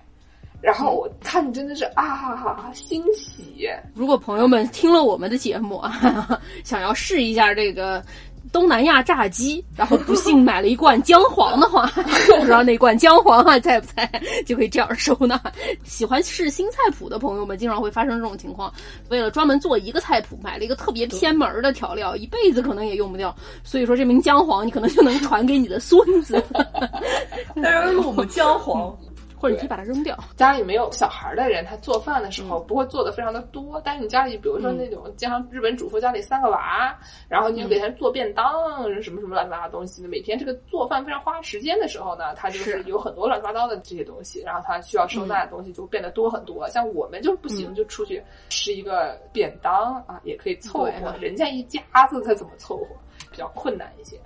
[0.60, 3.68] 然后我看真的是啊欣喜。
[3.94, 8.04] 如果朋友们听了我们的节目啊， 想要试一下这个
[8.52, 11.86] 东南亚炸鸡，然后不幸买了一罐姜黄的话，
[12.38, 14.10] 不知道那罐姜黄还在不在，
[14.46, 15.40] 就可以这样收纳。
[15.84, 18.72] 喜欢试新菜谱的朋友们，经常会发生这种情况。
[19.08, 23.34] 为了专门做一个菜谱，买了一个特别偏门的调料，一辈子可能也用不掉。
[23.64, 26.42] 所以说，这名姜黄你可能就能传给你的孙子，
[27.62, 28.96] 但是我们姜黄，
[29.38, 30.16] 或者你可以把它扔掉。
[30.36, 33.80] 家里没有小孩的人，他做饭的时候不会做的非常的多。
[33.84, 46.68] 但是你家里，比如说那种经常日本主妇家里三个娃，然后你就给他做便当，什么什么乱七八糟东西，每天这个做饭非常花时间的时候呢，他就是是有很多乱七八糟的这些东西，然后他需要收纳的东西就变得多很多。
[46.68, 51.14] 像我们就是不行，就出去吃一个便当啊，也可以凑合。
[51.20, 52.86] 人家一家子他怎么凑合？
[53.30, 54.18] 比较困难一些。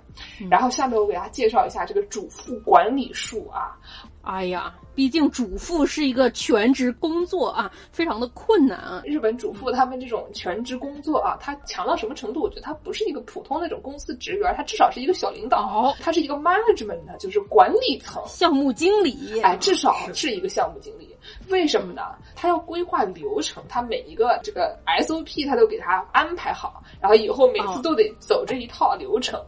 [0.49, 3.77] 然后下面我给大家介绍一下这个主妇管理术啊，
[4.21, 9.01] 哎呀，毕竟主妇是一个全职工作啊，非常的困难啊。
[9.03, 12.41] 日本主妇他们这种全职工作啊，他强到什么程度？
[12.41, 18.21] 我觉得他不是一个普通那种公司职员，他至少是一个小领导哦，他是一个 management 的，就是管理层。
[18.27, 21.15] 项目经理，哎，至少是一个项目经理。
[21.49, 22.01] 为什么呢？
[22.35, 29.43] 他要规划流程，他每一个这个 SOP 他都给他安排好，然后以后每次都得走这一套流程。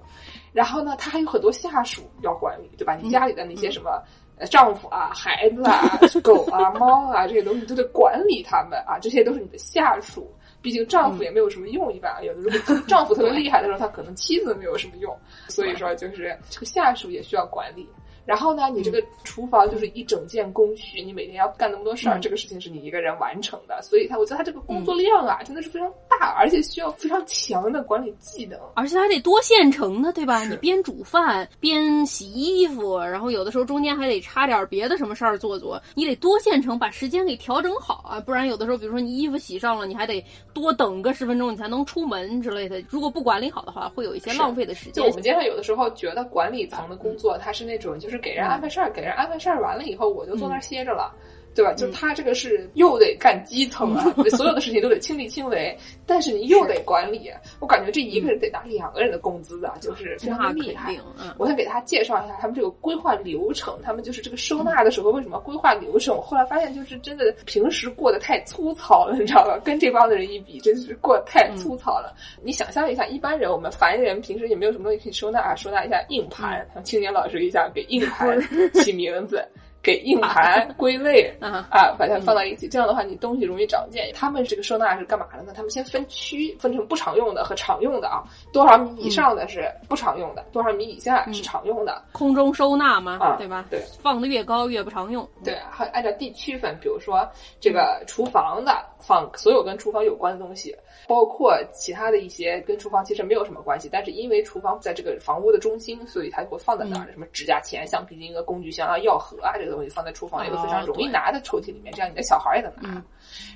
[0.51, 2.95] 然后呢，他还有很多下属要管理，对吧？
[2.95, 4.01] 你家里的那些什么。
[4.43, 10.29] 呃，丈夫啊，孩子啊， 狗啊，猫啊，这些东西都得管理他们啊，这些都是你的下属。
[10.61, 17.87] 毕竟丈夫也没有什么用，一般有的时候丈夫特别厉害的时候，他可能妻子没有什么用，所以说就是这个下属也需要管理。
[18.25, 28.59] 然后呢，你这个厨房就是一整件工序，你每天要干那么多事儿，嗯这个事情是你一个人完成的，所以他我觉得他这个工作量啊，真的是非常大，而且需要非常强的管理技能。
[28.75, 30.43] 而且还得多现成的，对吧？
[30.45, 42.81] 你边煮饭边洗衣服，然后有的时候中间还得插点别的什么事儿做做，你得多现成把时间给调整好啊，不然有的时候，比如说你衣服洗上了，你还得多等个十分钟你才能出门之类的。
[42.89, 45.13] 如果不管理好的话，会有一些浪费的时间就我。
[45.13, 51.11] 们经常有的时候觉得管理层的工作，他是那种就是给人安排事儿，给人安排事儿完了以后，我就坐那儿歇着了。
[51.55, 51.73] 对吧？
[51.73, 54.03] 就他这个是又得干基层啊，
[54.35, 57.31] 所有的事情都得亲力亲为，但是你又得管理。
[57.59, 60.95] 我感觉这一个人得拿两个人的工资啊，就是非常厉害。
[61.19, 66.15] 嗯我想给他介绍一下他们这个规划流程，他们就是这个收纳的时候为什么规划流程？
[66.15, 69.59] 我后来发现就是真的平时过得太粗糙了，你知道吧？
[69.63, 72.15] 跟这帮的人一比，真是过得太粗糙了。
[72.41, 78.39] 你想象一下，一般人我们凡人平时也没有什么东西可以收纳啊，收纳一下硬盘，像青年老师一下给硬盘
[78.73, 79.45] 起名字。
[79.83, 84.09] 给硬盘归类 啊，把它放到一起，这样的话你东西容易找不见。
[84.15, 85.51] 他们这个收纳是干嘛的呢？
[85.53, 88.23] 他们先分区，分成不常用的和常用的啊。
[88.53, 92.01] 多少米以上的是不常用的，多少米以下是常用的。
[92.13, 93.65] 空中收纳嘛，啊，对吧？
[93.69, 95.27] 对，放的越高越不常用。
[95.43, 100.73] 对，还按照地区分，比如说这个厨房的放所有跟厨房有关的东西。
[101.05, 107.11] 包括其他的一些跟厨房其实没有什么关系，但是因为厨房在这个房屋的中心，所以它会放在那儿。
[107.11, 113.03] 什么指甲钳、橡皮筋、个工具箱啊、药盒啊，这个东西放在厨房一个非常容易拿的抽屉里面，这样你的小孩也能拿。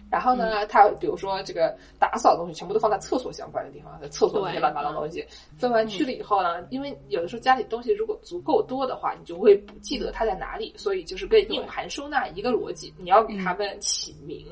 [0.09, 5.25] 然后呢，他比如说这个打扫的东西全部都放在厕所相关的地方，在厕所那些乱七八糟东西
[5.57, 14.45] 分完区了以后呢，因为有的时候家里东西如果足够多的话，你就会不记得它在哪里，所以就是跟硬盘收纳一个逻辑，你要给他们起名。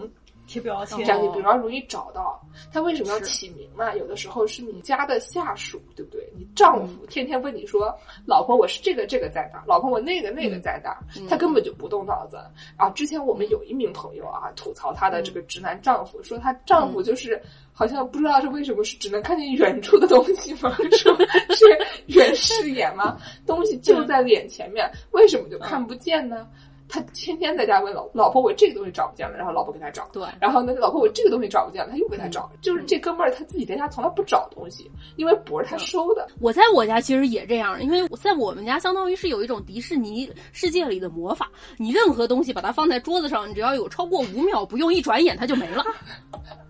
[0.47, 2.41] 贴标签，这样你比方容易找到。
[2.71, 3.97] 他为什么要起名呢？
[3.97, 6.29] 有的时候是你家的下属，对不对？
[6.37, 7.93] 你丈夫天天问你说
[8.25, 9.63] ：“老婆，我是这个这个在哪？
[9.67, 10.97] 老婆，我那个那个在哪？”
[11.29, 12.37] 他根本就不动脑子。
[12.77, 17.41] 啊，之前我们有一名朋友啊，吐槽她的这个直男丈夫，说她丈夫就是
[17.73, 20.73] 好像不知道是为什么是只能看见远处的东西吗？
[20.95, 21.13] 说
[21.49, 21.65] 是
[22.07, 23.17] 远视眼吗？
[23.45, 26.47] 东西就在脸前面，为什么就看不见呢？
[26.87, 30.07] 他天天在家问老老婆，我这个东西找不见了，然后老婆给他找。
[30.13, 32.49] 对，然后呢，老婆我这个东西找不见了，他又给他找。
[32.61, 36.27] 就是这哥们儿他自己在家从来不找东西，因为不是他收的。
[36.39, 45.83] 我在我家其实也这样，因为在我们家相当于是有一种迪士尼世界里的魔法，你任何东西把它放在桌子上，你只要有超过五秒不用，一转眼它就没了。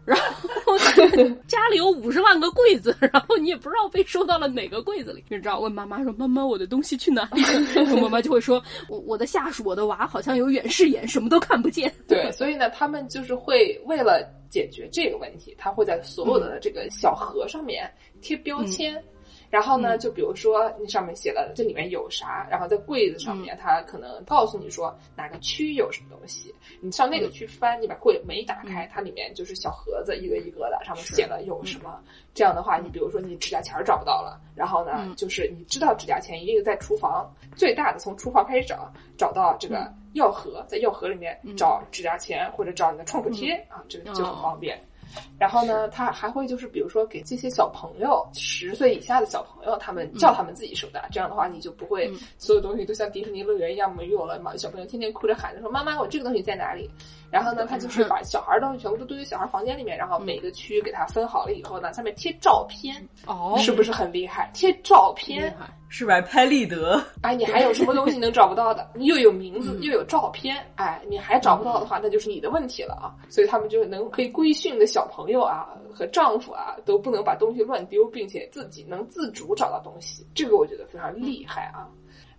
[0.06, 0.78] 然后
[1.48, 5.24] 家里有五十万个柜子，然后你也不知道被收到了哪个柜子里。
[5.30, 7.42] 你知道问妈妈说：“妈妈，我的东西去哪里？”
[8.02, 17.92] 妈妈就会说：“我我的下属，我的娃好像有远视眼，什么都看不见。”对，所以呢，他们就是会为了解决这个问题，他会在所有的这个小盒上面
[18.22, 19.04] 贴标签。
[19.50, 32.00] 然后呢，就比如说你上面写了这里面有啥，然后在柜子上面，它可能告诉你说哪个区有什么东西，你上那个区翻，你把柜门一打开，它里面就是小盒子一个一个的，上面写了有什么。
[32.34, 44.78] 这样的话，你比如说你指甲钳找不到了，然后呢，就是你知道指甲钳一定在厨房最大的，从厨房开始找，找到这个药盒，在药盒里面找指甲钳或者找你的创可贴啊，这个就很方便。
[45.40, 51.02] 然后呢，他还会就是，比如说给这些小朋友，十岁以下的小朋友，他们叫他们自己收纳。
[51.12, 54.56] 这样的话，你就不会所有东西都像迪士尼乐园一样没有了嘛？
[54.58, 56.90] 小朋友天天哭着喊着说：“妈妈，我这个东西在哪里？”
[57.32, 62.96] 然后呢，他就是把小孩东西全部都堆在小孩房间里面，然后每个区给他分好了以后呢，上面贴照片。
[63.28, 64.50] 哦，是不是很厉害？
[64.54, 65.56] 贴照片。
[65.88, 66.20] 是吧？
[66.22, 68.90] 拍立得，哎，你还有什么东西能找不到的？
[68.96, 73.16] 你又有名字，又有照片，哎，你还找不到的话，那就是你的问题了啊！
[73.30, 81.88] 所以他们就能可以规训的小朋友啊和丈夫啊，都不能把东西乱丢，并且自己能自主找到东西，这个我觉得非常厉害啊。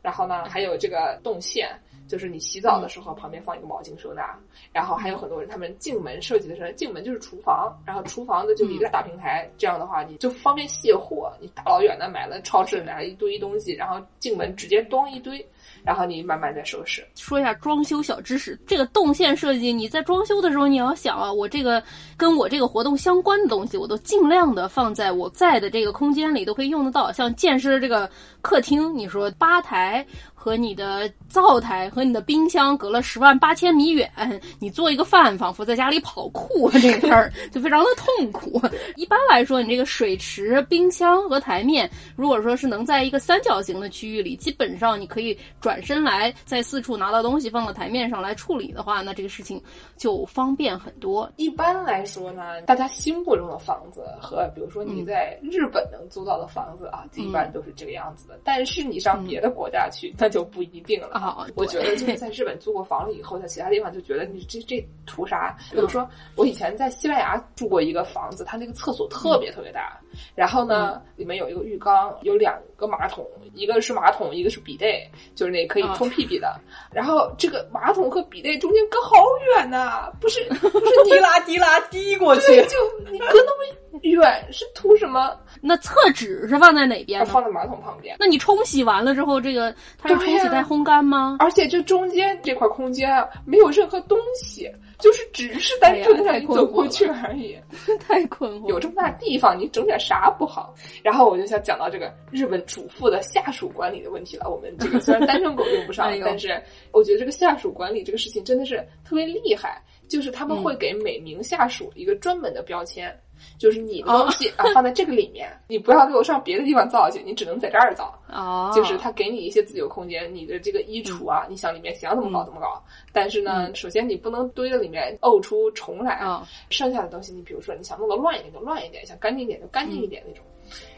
[0.02, 1.70] 然后呢，还有这个动线。
[2.08, 4.38] 就是你洗澡的时候，旁边放一个毛巾收纳，
[4.72, 15.46] 然后还有很多人他们进门设计的是进门就是厨房，然后厨房的就一个大平台，这样的话你就方便卸货，你大老远的买了超市买了一堆东西，然后进门直接装一堆。
[15.84, 17.06] 然后你慢慢再收拾。
[17.14, 21.80] 说一下装修小知识，这个动线设计，你在装修的时候，你要想啊，我这个
[22.16, 27.12] 跟我这个活动相关的东西，我都尽量的放在我在的这个空间里都可以用得到。
[27.12, 28.10] 像健身这个
[28.46, 34.08] 客厅，你说吧台和你的灶台和你的冰箱隔了十万八千米远，
[34.60, 38.62] 你做一个饭仿佛在家里跑酷，这个事儿就非常的痛苦。
[38.94, 45.82] 一般来说，你这个水池、冰箱和台面，如果说是能在一个三角形的区域里，基本上你可以转。
[45.82, 49.60] 身来，在四处拿到东西放到台面上来处理的话，那这个事情
[49.96, 51.28] 就方便很多。
[51.34, 58.35] 一般来说呢，大家心目中的房子和比如说你在日本能租到的房子啊，一般都是这个样子的。
[58.42, 61.46] 但是你上别的国家去，那就不一定了啊。
[61.54, 65.54] 我觉得 就是在日本租过房了以后，在其他地方就觉得你这这图啥？
[65.70, 70.00] 比如说我以前在西班牙住过一个房子，它那个厕所特别特别大，
[70.34, 75.66] 然后呢里面有一个浴缸，有两个马桶，一个是马桶，一个是笔袋，就是那。
[75.66, 76.58] 可以冲屁屁的，
[76.92, 79.16] 然后这个马桶和笔袋中间隔好
[79.48, 80.70] 远呐，不是不是
[81.04, 82.76] 滴啦滴啦滴过去，就
[83.10, 85.36] 你隔那么远是图什么？
[85.60, 87.26] 那厕纸是放在哪边呢？
[87.26, 88.16] 放在马桶旁边。
[88.18, 91.36] 那你冲洗完了之后，这个它是冲洗再烘干吗？
[91.40, 97.56] 而且这中间这块空间啊，没有任何东西，就是只是单纯的让你走过去而已。
[97.98, 98.68] 太困惑。
[98.68, 100.74] 有这么大地方，你整点啥不好？
[101.02, 104.50] 然后我就想讲到这个日本主妇的下属管理的问题了。
[104.50, 109.82] 我们这个虽然单身狗用不上， 但是我觉得这个下属管理这个事情真的是特别厉害。
[110.08, 113.12] 就是他们会给每名下属一个专门的标签，
[113.58, 118.12] 就是你的东西啊放在这个里面，你不要给我上别的地方造去，你只能在这儿造。
[118.28, 122.82] 哦，就是他给你一些自由空间，你的这个衣橱啊，你想里面想怎么搞怎么搞。
[123.12, 126.14] 但是呢，首先你不能堆在里面沤出虫来。
[126.14, 130.44] 啊剩下的东西，你比如说你想弄得乱一点就乱一点，想干净一点就干净一点那种。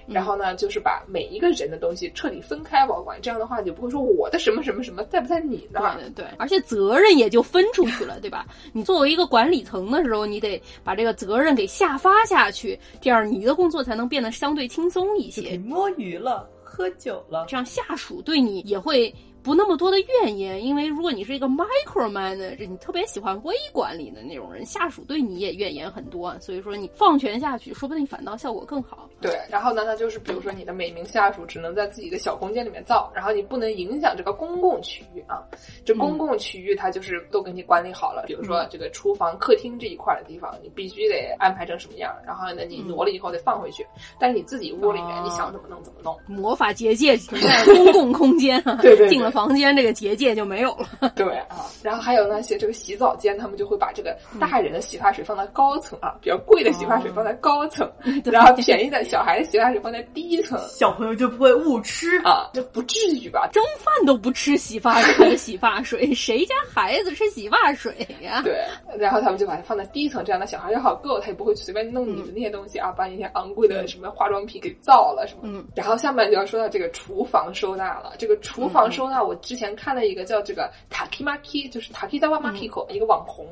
[0.06, 5.98] 然后呢，就是把每一个人的东西彻底分开保管，这样的话就不会说我的什么什么什么在不在你那儿。
[6.14, 8.46] 对，而且责任也就分出去了，对吧？
[8.72, 15.58] 你作为一个管理层的时候，你得把这个责任给下发下去，这样你的工作才能变得相对轻松一些。
[15.58, 19.14] 摸鱼了，喝酒了，这样下属对你也会。
[19.49, 29.09] 不那么多的怨言，因为如果你是一个 micro manager，你特别喜欢微管理的那种人，下属对你也怨言很多，所以说你放权下去，说不定反倒效果更好。
[29.22, 35.40] 对，然后呢，那就是比如说你的每名下属只能在自己的小空间里面造，然后你不能影响这个公共区域啊。
[35.82, 43.82] 这公共区域它就是都给你管理好了，比如说这个厨房、客厅这一块的地方，你必须得安排成什么样，然后呢，你挪了以后得放回去。
[44.20, 46.14] 但是你自己屋里面，你想怎么弄怎么弄。
[46.26, 49.32] 魔法结界 存在公共空间，对对，进了。
[49.39, 51.12] 房间这个结界就没有了。
[51.14, 57.89] 对啊，然后还有那些这个洗澡间，他们就会把这个大人的洗发水放在高层啊，比较贵的洗发水放在高层，
[58.26, 62.51] 然后便宜的小孩的洗发水放在低层，小朋友就不会误吃啊。
[62.53, 63.49] 这不至于吧？
[63.53, 68.43] 蒸饭都不吃洗发水，洗发水 谁家孩子吃洗发水呀？
[68.43, 68.59] 对，
[68.99, 75.43] 然后他们就把它放在低层，这样的小孩也好够，他也不会随便弄你的那些东西啊，把你那些昂贵的什么化妆品给造了什么。
[75.45, 75.64] 嗯。
[75.76, 79.17] 然后下面就要说到这个厨房收纳了，这个厨房收纳。
[79.22, 83.46] 我之前看了一个叫这个 Takimaki，就是 Takizawa Makiko 一个网红，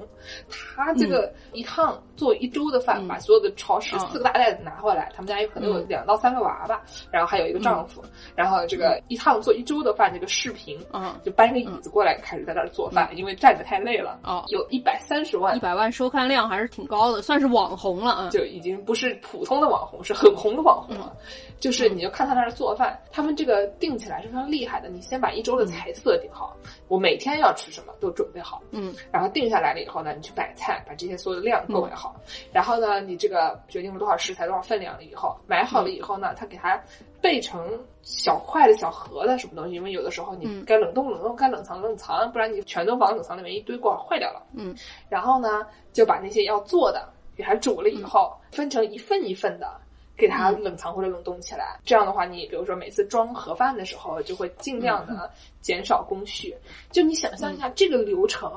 [0.50, 8.02] 他这个一趟做一周的饭，把所有的超市四个大袋子拿回来，他们家有可能有两到三个娃娃，然后还有一个丈夫，
[8.34, 21.12] 然后这个一趟做一周的饭，这个视频，嗯，就搬个椅子过来开始在那儿做饭，因为站着太累了，哦，有一百三十万，一百万收看量还是挺高的，算是网红了啊，就已经不是普通的网红，是很红的网红了。
[21.58, 24.90] 就是你就看他那儿做饭，他们这个定起来是非常厉害的。
[24.90, 26.57] 你先把一周的菜色定好，
[26.88, 32.14] 我每天要吃什么都准备好，嗯，然后定下来了以后呢，你去买菜，把这些所有的量购买好，
[32.52, 36.80] 然后呢，你这个决定了多少食材多少分量了以后，买好了以后呢，他给它
[37.20, 44.74] 备成小块的小盒的什么东西，因为有的时候你该冷冻冷冻，该冷藏冷藏，不然你全都往冷藏里面一堆过坏掉了，嗯，
[45.09, 49.80] 然后呢，就把那些要做的给它煮了以后，分成一份一份的。
[50.16, 56.56] 给它冷藏或者冷冻起来，这样的话，你比如说每次装盒饭的时候，就会尽量的减少工序。
[56.90, 58.50] 就你想象一下这个流程，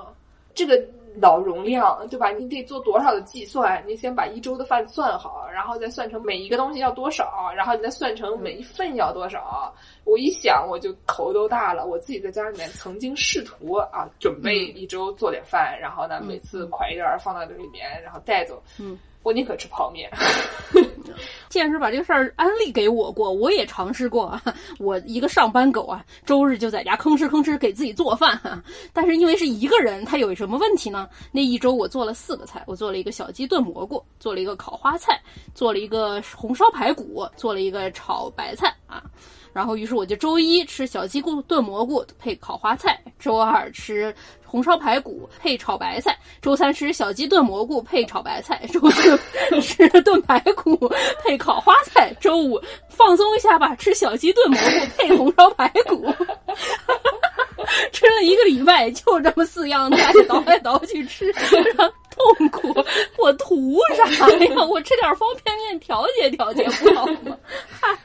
[0.56, 0.82] 这个
[1.16, 2.32] 脑容量，对吧？
[2.32, 3.84] 你得做多少的计算？
[3.86, 9.74] 你先把一周的饭算好，然后再算成每一个东西要多少，然后你再算成每一份要多少。
[10.06, 11.86] 我一想，我就头都大了。
[11.86, 18.62] 我自己在家里面曾经试图啊，准备一周做点饭，然后呢，每次㧟一点儿放到这里面，然后带走。
[18.80, 18.98] 嗯。
[19.24, 20.10] 我宁可吃泡面。
[21.50, 24.40] 健师把这个事儿安利给我过，我也尝试过。
[24.78, 28.40] 我一个上班狗啊，周日就在家吭哧吭哧给自己做饭。
[28.94, 31.10] 但是因为是一个人，他有什么问题呢？
[31.32, 35.20] 那一周我做了四个菜，我做了一个小鸡炖蘑菇，做了一个烤花菜，
[35.56, 39.04] 做了一个红烧排骨，做了一个炒白菜啊。
[39.52, 44.16] 然后，于是我就周一吃小鸡炖蘑菇配烤花菜，周二吃
[44.50, 49.16] 红烧排骨配炒白菜，周三吃小鸡炖蘑菇配炒白菜，周四
[49.62, 50.92] 吃炖排骨
[51.24, 56.12] 配烤花菜，周五放松一下吧，吃小鸡炖蘑菇配红烧排骨。
[57.94, 61.32] 吃了一个礼拜，就这么四样菜，倒来倒去吃。
[62.38, 62.74] 痛苦，
[63.18, 64.66] 我图啥呀？
[64.70, 67.38] 我吃点方便面调节调节不好吗？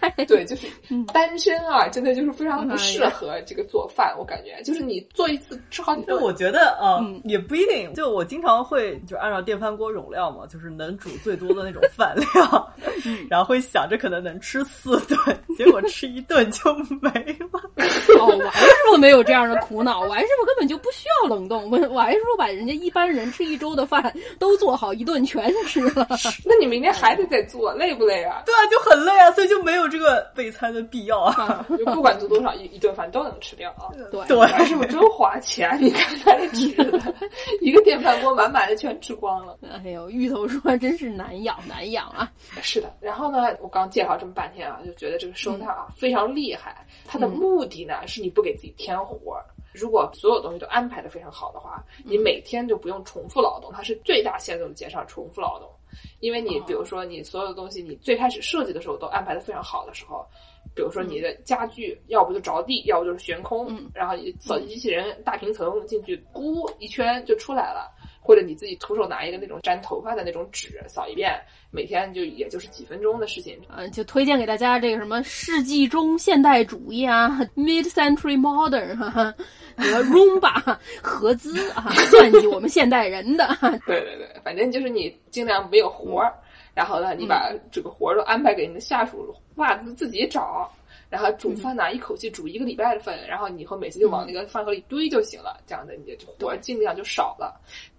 [0.01, 0.69] 嗨，对，就是
[1.13, 4.15] 单身啊，真的就是非常不适合这个做饭。
[4.19, 6.21] 我感觉，就是你做一次吃好几顿。
[6.23, 7.93] 我觉得，嗯，也不一定。
[7.95, 12.73] 就我经常会就按照电饭锅容量嘛，就是能煮最多的那种饭量，
[13.29, 15.19] 然后会想着可能能吃四顿，
[15.57, 17.11] 结果吃一顿就没
[17.41, 17.61] 了。
[18.21, 21.69] 哦，王师傅没有这样的苦恼，王师傅根本就不需要冷冻。
[21.71, 24.04] 王师傅把人家一般人吃一周的饭
[24.39, 26.07] 都做好一顿全吃了。
[26.45, 28.43] 那你明天还得再做，累不累啊？
[28.47, 31.67] 对啊，就很累啊，所以就没有这个备餐的必要啊。
[31.79, 33.91] 就不管做多少，一一顿饭都能吃掉啊。
[34.11, 37.15] 对对，王师傅真花钱，你看他这吃的，
[37.61, 39.57] 一个电饭锅满满的全吃光了。
[39.85, 42.31] 哎呦，芋头说真是难养难养啊。
[42.63, 46.87] 是的，然后呢，我刚介绍这么半天啊，就觉得这个收纳啊、非常厉害。
[47.07, 49.45] 它的目的呢，是你不给自己添活儿。
[49.75, 55.69] 如果所有东西都安排的非常好的话，你每天就不用重复劳动，它是最大限度的减少重复劳动。
[56.21, 60.25] 因为你比如说你所有的东西，你最开始设计的时候都安排的非常好的时候，
[60.75, 67.93] 比如说你的家具要不就着地，要不就是悬空，然后扫地机器人大平层进去，咕一圈就出来了。
[68.27, 71.39] 或者你自己徒手拿一个那种粘头发的那种纸扫一遍，
[71.71, 73.61] 每天就也就是几分钟的事情。
[73.77, 79.35] 嗯，就推荐给大家这个什么世纪中现代主义啊，Mid Century Modern 哈、啊，
[79.77, 83.47] 和 Roomba 合资啊，算计我们现代人的。
[83.85, 86.33] 对对对，反正就是你尽量没有活儿，
[86.73, 90.73] 然后呢，你把这个活儿都安排给你的下属，袜子自己找。
[91.11, 97.55] 然后煮饭呢，一口气煮一个礼拜的饭，然后你以后每次就往那个饭盒里堆就行了，这样的你的活儿尽量就少了。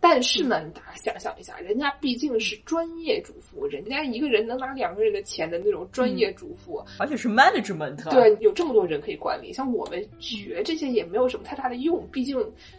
[0.07, 9.51] 但是呢，你大家想象一下，人家毕竟是专业主妇，人家一个人能拿两个人的钱的那种专业主妇，而且是 management，对，有这么多人可以管理。
[9.51, 12.37] 像我们学这些也没有什么太大的用，毕竟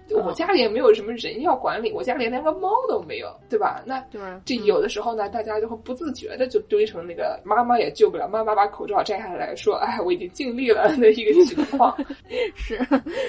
[0.09, 3.83] 我家里也没有什么人要管理，我家里连个猫都没有，对吧？
[3.85, 4.01] 那
[4.45, 11.93] 这有的时候呢，大家就会不自觉的就堆成那个妈妈也救不了，妈妈把口罩摘下来说：“哎，我已经尽力了。”的一个情况。
[12.55, 12.79] 是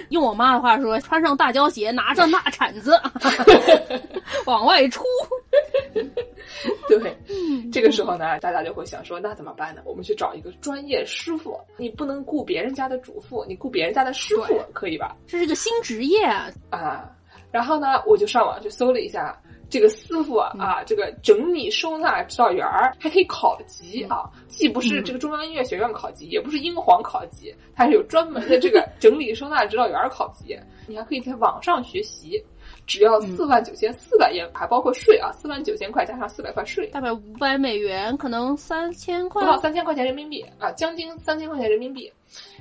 [0.10, 2.94] 用我妈的话说，穿上大胶鞋，拿着 大铲子
[4.46, 5.04] 往外出。
[6.88, 7.18] 对，
[7.72, 9.82] 这个时候呢，大家就会想说，那怎么办呢？
[9.86, 11.60] 我们去找一个专业师傅。
[11.78, 15.16] 你不能雇别人家的主妇，你雇别人家的师傅可以吧？
[15.28, 16.50] 这是个新职业啊！
[16.70, 17.12] 啊，
[17.52, 19.40] 然后呢，我就上网去搜了一下。
[19.70, 30.58] 这个师傅啊，啊，这个整理收纳指导员儿还可以考级啊，既不是这个中央音乐学院考级，也不是英皇考级，它是有专门的这个整理收纳指导员考级。
[30.88, 32.42] 你还可以在网上学习，
[32.88, 42.12] 只要四万九千四百元，还包括税啊，四万九千块加上四百块税，大概五百美元，可能三千块，不到三千块钱人民币啊，将近三千块钱人民币。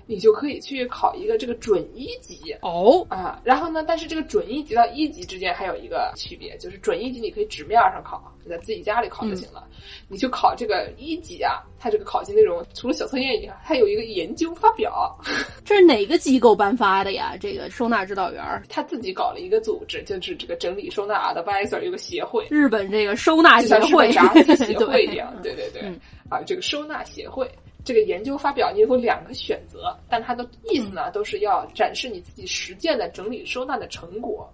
[0.06, 2.54] 你就可以去考一个这个准一级。
[2.62, 3.06] 哦。
[3.10, 9.66] 啊，然后呢，但是这个准一级到一级之间还有一个区别，就是准一级你可以纸面上考，你在自己家里考就行了。
[10.08, 15.16] 你去考这个一级啊，它这个考级内容除了小测验以外，还有一个研究发表。
[15.64, 17.36] 这是哪个机构颁发的呀？
[17.40, 25.82] 这个收纳指导员他自己搞了一个组织，就是这个整理收纳 advisor 有个协会，日本这个收纳协会，杂技协会一样， 对对对，
[26.28, 27.50] 啊，这个收纳协会。
[27.86, 34.52] 这个研究发表你有两个选择，但它的意思呢，都是要展示你自己实践的整理收纳的成果。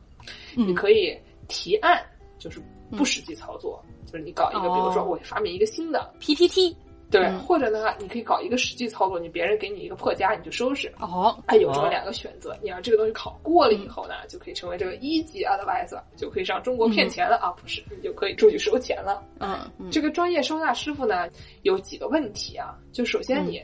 [0.55, 1.18] 你可以
[1.49, 2.05] 提案，
[2.39, 2.61] 就是
[2.91, 6.76] 不实际操作，就是你搞一个，比如说我发明一个新的 PPT，
[7.13, 10.93] 对，或者呢，你可以搞一个实际操作，你别人给你一个破家，你就收拾。
[10.99, 17.53] 哦，哎，有这么两个选择，你要这个东西考过了以后呢，就可以成为这个一级 advisor，就可以上中国骗钱了啊！
[17.53, 19.23] 不是，你就可以出去收钱了。
[19.39, 21.29] 嗯，这个专业收纳师傅呢，
[21.63, 23.63] 有几个问题啊，就首先你。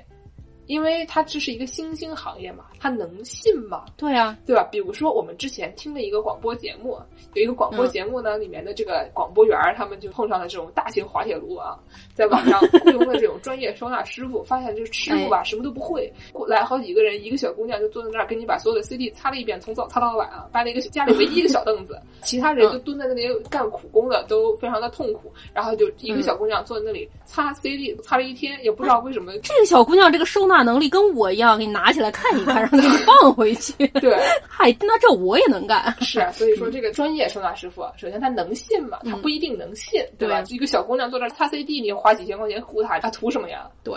[0.68, 3.86] 因为它这是一个新兴行业嘛，它能信吗？
[3.96, 4.62] 对啊，对吧？
[4.70, 6.98] 比如说我们之前听的一个广播节目，
[7.32, 11.76] 有一个广播节目呢，里面的这个广播员他们就碰上了这种大型滑铁卢啊，
[12.14, 16.12] 在网上雇佣的这种专业收纳师傅，发现这师傅吧什么都不会，
[16.46, 29.32] 来好几个人，一个小姑娘就坐在那儿给你把所有的 CD 擦了一遍，从早擦到晚啊，搬了一个家里唯一一个小凳子， 其他人就蹲在那里干苦工的都非常的痛苦，然后就一个小姑娘坐在那里擦 CD，擦了一天，也不知道为什么。
[29.38, 30.57] 这个小姑娘这个收纳。
[30.62, 33.86] 能力跟我一样，给你拿起来看一看，然后给你放回去。
[34.00, 34.16] 对，
[34.48, 35.94] 嗨，那这我也能干。
[36.00, 38.98] 是啊，所以说这个专业收纳师傅，首先他能信吗？
[39.04, 40.42] 他不一定能信，对吧？
[40.48, 43.68] 一个小姑娘坐这擦 CD，你花几千块钱雇她，她图什么呀？
[43.82, 43.94] 对。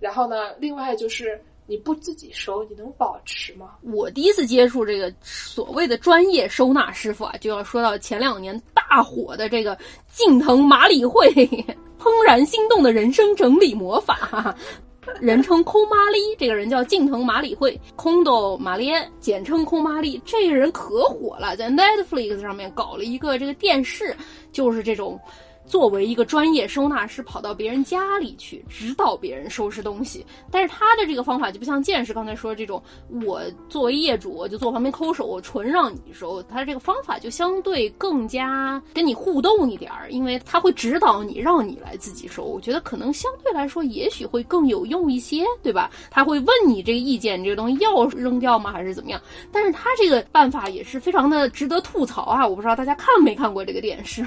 [0.00, 3.70] 然后呢，另外就是你不自己收，你能保持吗？
[3.82, 9.76] 我第一次接触这个所谓的专业收纳师傅啊，就要说到前两年大火的这个
[10.08, 11.28] 近藤麻里惠，
[11.98, 14.54] 怦然心动的人生整理魔法。
[15.20, 20.20] 人称空妈丽，这个人叫近藤麻里惠，空斗马莲，简称空妈丽。
[20.24, 24.16] 这个人可火了，在 Netflix 上面搞了一个这个电视，
[24.52, 25.18] 就是这种
[25.66, 30.24] 作为一个专业收纳师，跑到别人家里去指导别人收拾东西。
[30.50, 32.82] 但是他的这个方法就不像剑士刚才说的这种，
[33.24, 36.42] 我作为业主我就坐旁边抠手，我纯让你收。
[36.44, 42.44] 他这个方法就相对更加跟你互动一点儿，因为他会指导你，让你来自己收。
[42.44, 45.90] 我觉得可能相对来说，也许会更有用一些，对吧？
[46.10, 49.20] 他会问你这个意见，这个东西要扔掉吗，还是怎么样？
[49.50, 52.46] 但是他这个办法也是非常的值得吐槽啊！
[52.46, 54.22] 我不知道大家看没看过这个电视，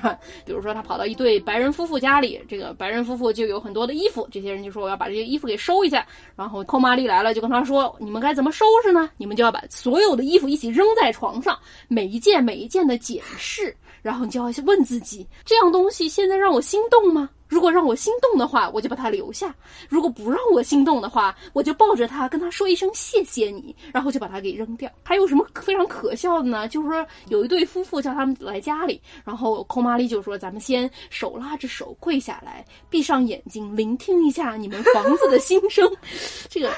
[0.45, 6.07] 比如说他跑到一堆对白人夫妇家里，这个白人夫妇就有很多的衣服，这些人就说我要把这些衣服给收一下，
[6.37, 9.09] 然后寇玛丽来了就跟他说，你们该怎么收拾呢？
[9.17, 11.59] 你们就要把所有的衣服一起扔在床上，
[11.89, 17.29] 每一件每一件的检视，然后你就要问自己，这样东西现在让我心动吗？
[17.47, 19.49] 如果让我心动的话，我就把他留下；
[19.89, 24.91] 如果不让我心动的话，我就抱着他跟他说一声谢谢你，然后就把他给扔掉。
[25.03, 26.67] 还有什么非常可笑的呢？
[26.67, 35.89] 就是说有一对夫妇叫他们来家里，然后寇玛丽就说：“咱们先手拉着手跪下来，闭上眼睛，聆听一下你们房子的心声。
[36.49, 36.69] ”这个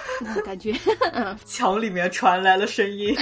[0.44, 0.74] 感觉，
[1.14, 3.16] 嗯，墙里面传来了声音，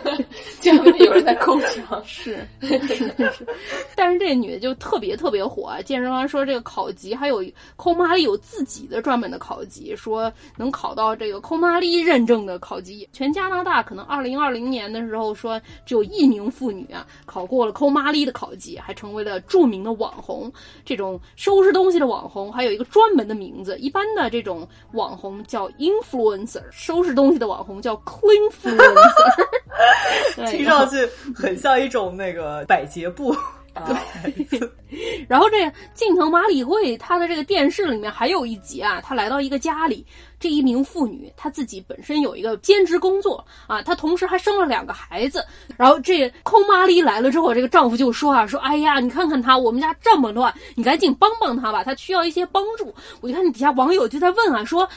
[0.60, 3.46] 墙里有人在抠墙， 是是是。
[3.94, 6.85] 但是这女的就特别特别火，健身房说这个考。
[6.86, 13.08] 考级还有抠玛丽有自己的专门的考级，说能考到这个抠玛丽认证的考级。
[13.12, 20.52] 全加拿大可能二零二零年的时候说只有一名妇女啊考过了抠玛丽的考级，还成为了著名的网红。
[20.84, 29.46] 这种收拾东西的网红还有一个专门的名字，一般的这种网红叫 influencer，收拾东西的网红叫 cleanfluencer。
[30.48, 33.34] 听上去很像一种那个百洁布。
[33.84, 34.70] 对，
[35.28, 40.06] 然后这近藤麻里惠，她的这个电视里面还有一集啊，她来到一个家里，
[40.40, 45.44] 这一名妇女她自己本身有一个兼职工作啊，她同时还生了两个孩子。
[45.76, 52.94] 然后这空妈丽来了之后，这个丈夫就说啊，说哎呀，你看看她，我们家这么乱，你赶紧帮帮她吧，她需要一些帮助。
[53.20, 54.88] 我就看底下网友就在问啊，说。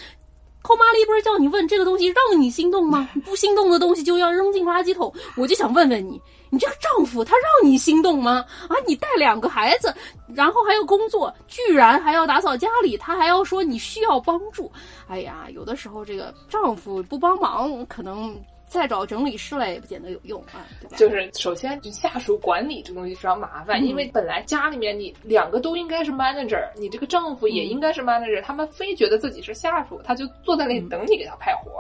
[0.62, 3.10] 寇玛丽不是叫你问这个东西让你心动吗？
[3.24, 5.12] 不心动的东西就要扔进垃圾桶。
[5.38, 8.45] 我就想问问你，你这个丈夫他让你心动吗？
[8.68, 9.93] 啊，你带两个孩子，
[10.34, 14.72] 然后还要工作，居然还要打扫家里，他还要说你需要帮助。
[15.08, 18.36] 哎呀，有的时候这个丈夫不帮忙，可能。
[18.70, 20.98] 再找整理师来也不见得有用啊，对吧？
[20.98, 31.72] 就是首先，下属管理这东西非常麻烦，因为本来家里面你两个都应该是 manager，你这个丈夫也应该是 manager，他们非觉得自己是下属，他就坐在那里等你给他派活。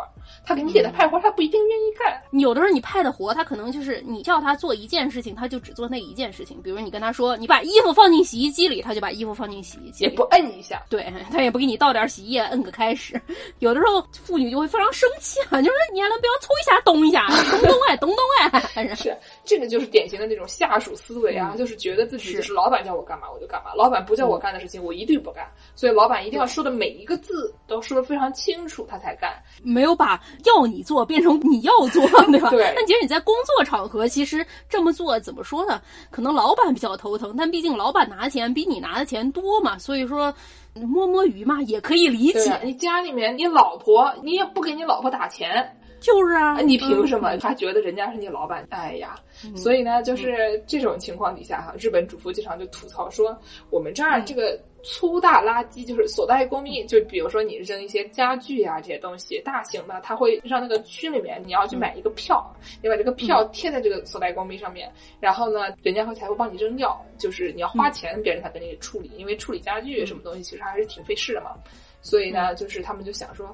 [0.45, 2.21] 他给你给他派活，他不一定愿意干。
[2.39, 6.61] 有的时候你派的活，他可能就是你叫他做一件事情，他就只做那一件事情。
[6.61, 13.19] 比如你跟他说，你把衣服放进洗衣机里，他就把衣服放进洗衣机，也不摁一下，对他也不给你倒点洗衣液，摁个开始。
[13.59, 18.49] 有的时候妇女就会非常生气啊，就说你还能不要搓一下、咚一下、 咚咚哎、咚咚哎。
[18.95, 25.45] 是这个就是典型的那种下属思维啊，就是觉得自己就是老板叫我干嘛我就干嘛，老板不叫我干的事情我一律不干。
[25.75, 29.31] 所以老板一定要说的每一个字都说的非常清楚，他才干，
[29.63, 30.19] 没有把。
[30.45, 32.49] 要你做变成你要做，对吧？
[32.51, 32.73] 对。
[32.75, 35.81] 但其实你在工作场合，其实这么做怎么说呢？
[36.09, 40.33] 可能老板比较头疼，但毕竟老板拿钱比你拿的钱多嘛，所以说
[40.73, 42.59] 摸摸鱼嘛也可以理解。
[42.63, 47.37] 你家里面你老婆，你也不给你老婆打钱，就是啊，你凭什么？
[47.37, 48.65] 他觉得人家是你老板？
[48.69, 49.15] 哎呀，
[49.55, 53.37] 所以呢，就是这种情况底下哈，日本主妇经常就吐槽说，
[53.69, 54.59] 我们这儿这个。
[54.81, 62.41] 粗大垃圾就是所在公密，就比如说你扔一些家具啊这些东西，大型的，他会让那个区里面你要去买一个票，
[62.81, 64.89] 你把这个票贴在这个所在工密上面，
[65.19, 71.57] 然后呢，人家会才会帮你扔掉，就是你要花钱，别人才给你处理，因为处理家具什么东西其实还是挺费事的嘛，
[72.01, 73.53] 所以呢，就是他们就想说，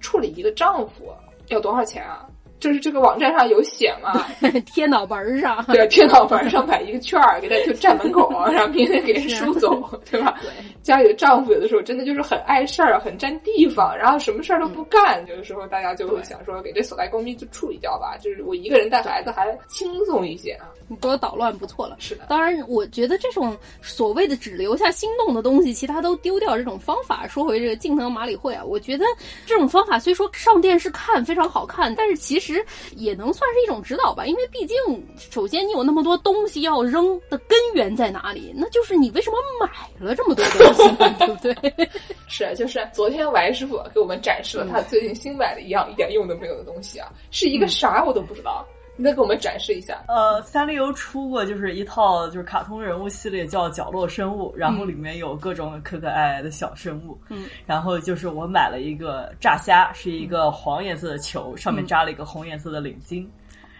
[0.00, 1.14] 处理一个丈夫
[1.50, 2.26] 要多少钱啊？
[2.60, 4.26] 就是这个网站上有写嘛，
[4.66, 10.38] 贴脑门上，对，贴脑门上摆一个券儿，给他就站门口，然后明天给 人收走，对吧？
[10.82, 15.24] 家里的丈夫有的时候真的就是很碍事儿，很占地方，然后什么事儿都不干。
[15.28, 20.66] 有的时候大家就会想说，给这所在公民就处理掉吧，就是我一个人带孩子还轻松一些啊。
[20.90, 22.24] 你多捣乱不错了，是的。
[22.28, 29.04] 当然，我觉得这种所谓的只留下心动的东西，其他都丢掉这种方法，说回这个近藤麻里惠啊，我觉得
[29.46, 32.47] 这种方法虽说上电视看非常好看，但是其实。
[32.48, 32.64] 其实
[32.96, 34.74] 也能算是一种指导吧，因为毕竟，
[35.18, 38.54] 首先你有那么多东西要扔的根源在哪里？
[38.56, 40.88] 那就是你为什么买了这么多东西，
[41.42, 41.90] 对不对？
[42.26, 48.66] 是，就是昨天王师傅给我们展示了他最近新买的一样一点用都没有的东西啊，是一个啥我都不知道。
[48.98, 50.02] 你再给我们展示一下。
[50.08, 57.16] 呃，三丽鸥出过就是一套就是卡通人物系列，叫角落生物，然后里面有各种可可爱爱的小生物。
[57.28, 63.24] 嗯，然后就是我买了一个炸虾，是一个黄颜色的球，上面扎了一个红颜色的领巾。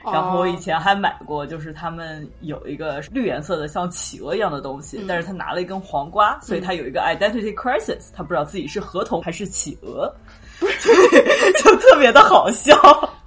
[0.05, 10.11] 然后我以前还买过，就是他们有一个绿颜色的像企鹅一样的东西，但是他拿了一根黄瓜，所以他有一个 identity crisis，他不知道自己是河童还是企鹅
[11.63, 12.73] 就特别的好笑。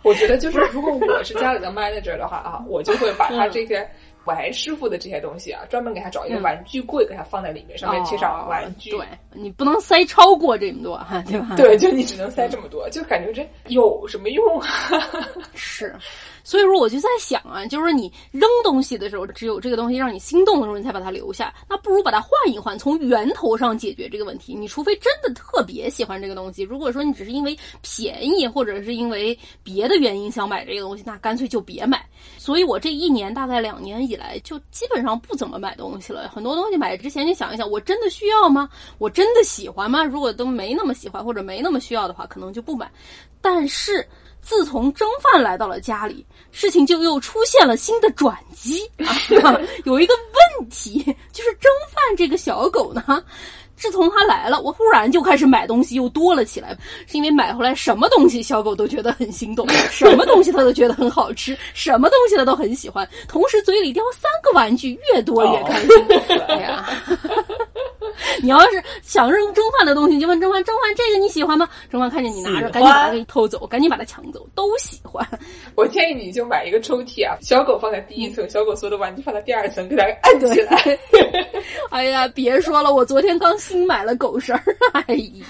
[0.03, 3.87] 我觉得就是如果我是家里的 manager 的话啊，我就会把他这些。
[4.25, 8.91] 玩师傅的这些东西啊，专门给他找一个玩具柜，给他放在里面，上面贴上玩具。
[8.91, 11.55] 对你不能塞超过这么多哈，对吧？
[11.57, 14.69] 对，就你只能塞这么多，就感觉这有什么用啊？
[15.55, 15.95] 是。
[16.43, 21.53] 所以说，我就在想啊，就是你扔东西的时候，只有这个东西让你心动的时候，你才把它留下。
[21.69, 24.53] 那不如把它换一换，从源头上解决这个问题。
[24.53, 32.03] 你除非真的特别喜欢这个东西，如果说你只是因为便宜或者是因为别的原因想买这个东西，那干脆就别买。
[32.37, 36.27] 所以我这一年大概两年以来，就基本上不怎么买东西了。
[36.29, 38.69] 很多东西买之前你想一想，我真的需要吗？
[38.97, 40.03] 我真的喜欢吗？
[40.03, 42.91] 如果都没那么喜欢或者没那么需要的话，可能就不买。
[43.41, 44.07] 但是。
[44.41, 49.15] 自从蒸饭来到了家里，事情就又出现了新的转机 啊！
[49.85, 50.13] 有一个
[50.59, 50.99] 问题，
[51.31, 53.23] 就是蒸饭这个小狗呢，
[53.75, 56.77] 自从它来了，我忽然就开始买东西又多了起来，
[57.07, 65.89] 是因为买回来什么东西小狗都觉得很心动， 什么东西它都觉得很好吃，什么东西它都很喜欢，同时嘴里叼三个玩具，越多越开心。
[66.47, 66.89] 哎呀！
[68.41, 71.67] 你要是想扔蒸饭的东西，就问蒸饭：蒸饭这个你喜欢吗？
[71.89, 75.27] 蒸饭看见你拿着，赶紧把它给偷走，赶紧把它抢走，都喜欢。
[75.75, 80.99] 我建议你就买一个抽屉啊，小狗放在第一层，小狗所有的玩具放在第二层，给它按起来。
[81.91, 84.63] 哎呀，别说了，我昨天刚新买了狗绳儿。
[85.07, 85.45] 哎呀，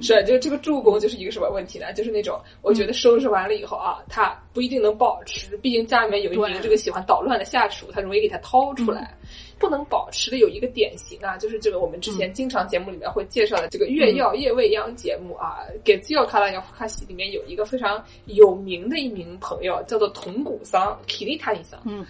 [0.00, 1.92] 是，就这个助攻就是一个什么问题呢？
[1.92, 9.16] 就是那种我觉得收拾完了以后啊，它不一定能保持，毕竟家里面有一名这个喜欢捣乱的下属，它容易给它掏出来。
[9.58, 21.80] 不能保持的有一个典型啊，就是这个我们之前经常节目里面会介绍的这个月曜夜未央节目啊，给自由卡拉亚夫卡西里面有一个非常有名的一名朋友叫做铜鼓桑里桑。
[21.84, 22.04] 嗯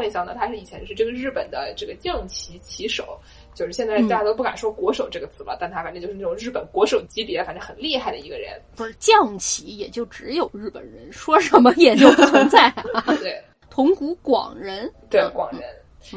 [0.00, 3.18] 里桑呢，他是以前是这个日本的这个将棋棋手，
[3.54, 8.60] 就是现在大家都不敢说国手这个词了，但他反正就是那种日本国手级别，反正很厉害的一个人。
[8.76, 12.72] 不是将棋，也就只有日本人，说什么也就不存在。
[13.20, 15.62] 对，铜鼓广人，对广人。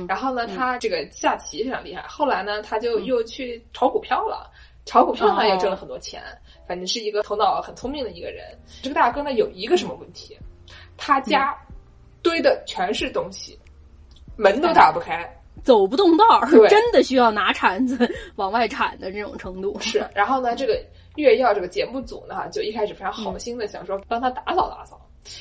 [0.08, 2.02] 然后呢，他这个下棋非常厉害。
[2.08, 4.50] 后来呢，他就又去炒股票了，
[4.86, 6.24] 炒股票呢也挣了很多钱。
[6.66, 8.46] 反正是一个头脑很聪明的一个人。
[8.82, 10.38] 这个大哥呢，有一个什么问题？
[10.96, 11.54] 他家
[12.22, 13.60] 堆的全是东西，
[14.38, 15.30] 门都打不开，
[15.64, 19.78] 走不动道儿，真的需要拿铲子往外铲的这种程度。
[19.82, 20.08] 是。
[20.16, 20.82] 然后呢，这个
[21.18, 25.00] 月曜这个节目组呢，就一开始非常好心的想说帮他打扫打扫。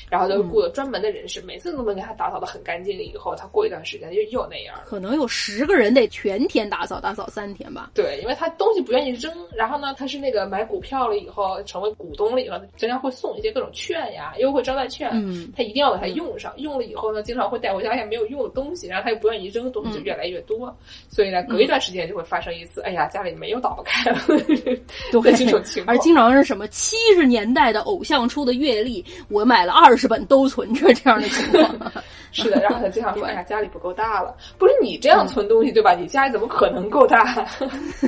[0.08, 2.92] 然后就雇了专门的人士，每次都能给他打扫的很干净。
[2.92, 4.76] 以后他过一段时间就又那样。
[4.84, 7.90] 可能有十个人得全天打扫，打扫三天吧。
[7.94, 9.32] 对，因为他东西不愿意扔。
[9.56, 15.10] 然后呢，他是那个买股票了以后，成为股东了以后，经常会送一些各种券呀、优惠招待券。
[15.12, 16.52] 嗯，他一定要把它用上。
[16.58, 20.74] 用了以后呢，经常会带回家一些没有用的东西，然后他又不愿意扔，东西就越来越多。
[21.08, 24.18] 所以呢，隔一段时间就会发生一次，哎呀，家里没有打不开了。
[24.26, 25.96] 对，这种情况。
[25.96, 30.52] 而经常是什么七十年代的偶像出的月历，我买了二十本都。
[30.52, 31.92] 存着这样的情况，
[32.30, 35.94] 是的，然后他经常说：“哎呀，家里不够大了。”不是你这样存东西对吧？
[35.94, 37.48] 你家里怎么可能够大？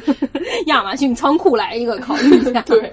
[0.66, 2.60] 亚马逊仓库来一个，考虑一下。
[2.68, 2.92] 对，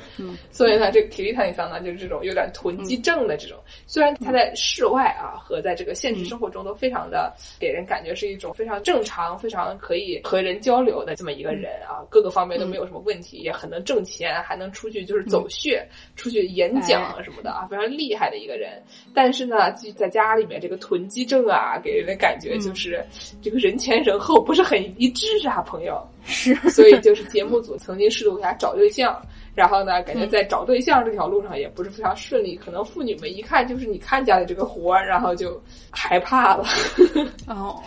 [0.52, 3.58] 所以呢，这个体力探桑呢，就是这种有点囤积症的这种。
[3.88, 18.61] 虽然他在室外啊和在这个现实生活中都非常的给人感觉是一种非常正常、非常可以和人交流的这么一个人啊，各个方面都没有什么问题，也很能挣钱，还能出去就是走穴、出去演讲什么的啊，非常厉害的一个人。
[19.16, 19.42] 但是。
[19.42, 23.04] 是呢，就在家里面这个囤积症啊，给人的感觉就是
[23.42, 26.00] 这个人前人后不是很一致啊，朋友。
[26.24, 29.20] 是，所以就是节目组曾经试图给他找对象，
[29.56, 32.56] 然后呢，感觉在找对象这条路上也不是非常顺利。
[32.56, 35.60] 可能妇女们一看就是你看家里这个活儿，然后就
[35.90, 36.64] 害怕了。
[37.50, 37.82] 哦。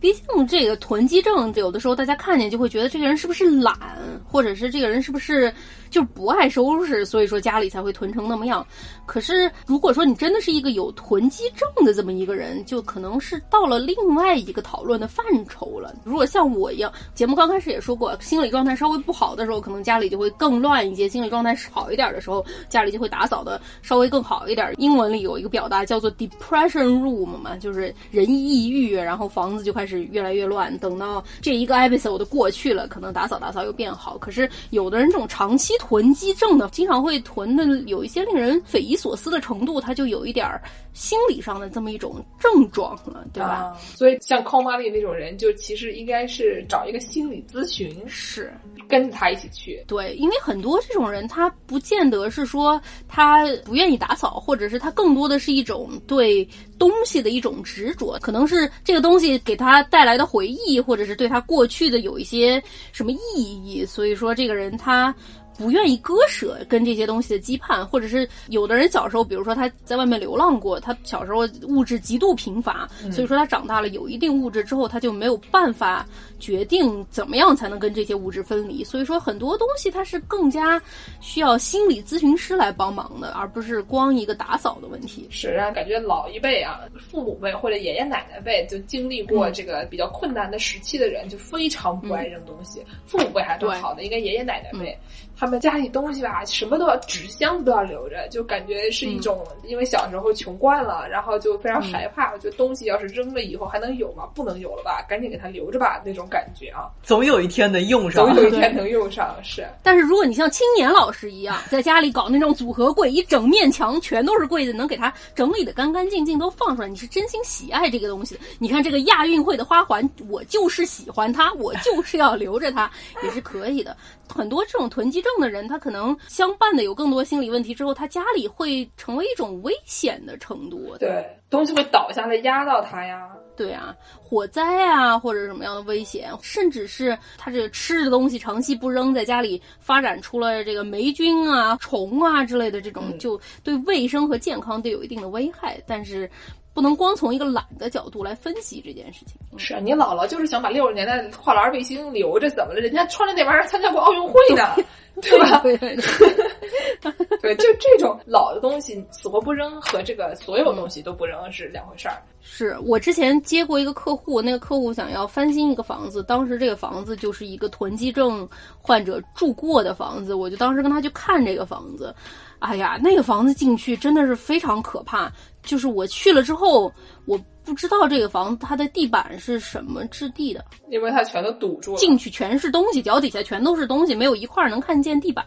[0.00, 3.74] 毕竟这个囤积症，有的时候大家看见就会觉得这个人是不是懒，
[4.22, 5.50] 或者是这个人是不是
[5.94, 8.66] 就不爱收拾，所以说家里才会囤成那么样。
[9.06, 15.94] 可是如果说你真的是一个有囤积症的这么一个人，就可能是到了另外一个讨论的范畴了。
[16.04, 24.74] 如果像我一样，节目刚开始也说过，心理状态稍微不好的时候，可能家里就会更乱一些；心理状态好一点的时候，家里就会打扫的稍微更好一点。
[24.78, 29.94] 英文里有一个表达叫做 depression room 嘛，就是人抑郁，然后房子就开始。
[30.04, 34.18] 越来越乱，等到这一个 episode 过去了，可能打扫打扫又变好。
[34.18, 40.48] 可是有的人这种长期囤积症的，经常会囤的有一些令人匪夷所思的程度，他就有一点
[40.94, 43.76] 心理上的这么一种症状了，对吧？
[43.94, 47.94] 所以像康玛丽那种人，就其实应该是找一个心理咨询。
[48.06, 48.50] 是，
[48.88, 49.84] 跟着他一起去。
[49.86, 65.14] 对，因为很多这种人，他不见得是说他不愿意打扫，或者是他更多的是一种对东西的一种执着，可能是这个东西给他带来的回忆，或者是对他过去的有一些什么意义，所以说这个人他。
[65.56, 76.06] 不愿意割舍跟这些东西的羁绊，或者是有的人小时候，比如说他在外面流浪过，他小时候物质极度贫乏，所以说他长大了有一定物质之后，他就没有办法
[76.38, 78.82] 决定怎么样才能跟这些物质分离。
[78.84, 80.80] 所以说很多东西它是更加
[81.20, 85.26] 需要心理咨询师来帮忙的，而不是光一个打扫的问题。
[85.30, 92.82] 是让感觉老一辈啊，父母辈或者爷爷奶奶辈就经历过这个比较困难的时期的人，就非常不爱扔东西。
[93.06, 94.96] 父母辈还算好的，应该爷爷奶奶辈。
[95.36, 104.24] 他们家里东西吧，什么都要纸箱子都要留着，就感觉是一种，因为小时候穷惯了，然后就非常害怕，就东西要是扔了以后还能有吗？
[104.34, 106.88] 不能有了吧，赶紧给他留着吧，那种感觉啊。
[107.02, 109.66] 总有一天能用上，总有一天能用上是。
[109.82, 118.38] 但是如果你像青年老师一样，在家里搞那种组合柜，一整面墙全都是柜子，能给它整理的干干净净，都放出来，你是真心喜爱这个东西。
[118.58, 122.90] 你看这个亚运会的花环，我就是喜欢它，我就是要留着它，
[123.22, 123.96] 也是可以的。
[124.26, 130.94] 很多这种囤积症的人，他可能相伴的有更多心理问题之后，他家里会成为一种危险的程度。
[131.00, 133.28] 对，东西会倒下来压到他呀。
[133.56, 145.82] 对啊，火灾啊，或者什么样的危险，甚至是他这个吃的东西长期不扔，在家里发展出了这个霉菌啊、虫啊之类的这种，就对卫生和健康都有一定的危害。
[145.86, 146.30] 但是。
[146.74, 149.36] 不能光从一个懒的角度来分析这件事情。
[149.56, 152.80] 是啊，你姥姥就是想把六十年代跨栏背心留着，怎么了？
[152.80, 154.74] 人家穿着那玩意儿参加过奥运会呢，
[155.22, 155.60] 对 吧？
[155.62, 155.96] 对对
[157.40, 162.20] 对，就这种老的东西死活不扔，和这个所有东西都不扔是两回事儿。
[162.40, 168.46] 是我之前接过一个客户，那个客户想要翻新一个房子，当时这个房子就是一个囤积症
[168.82, 172.12] 患者住过的房子，我就当时跟他去看这个房子，
[172.58, 175.30] 哎呀，那个房子进去真的是非常可怕。
[175.64, 176.92] 就是我去了之后，
[177.26, 185.44] 我不知道这个房子它的地板是什么质地的，因为它全都堵住了，进去全是东西，脚底下全都是东西，没有一块能看见地板。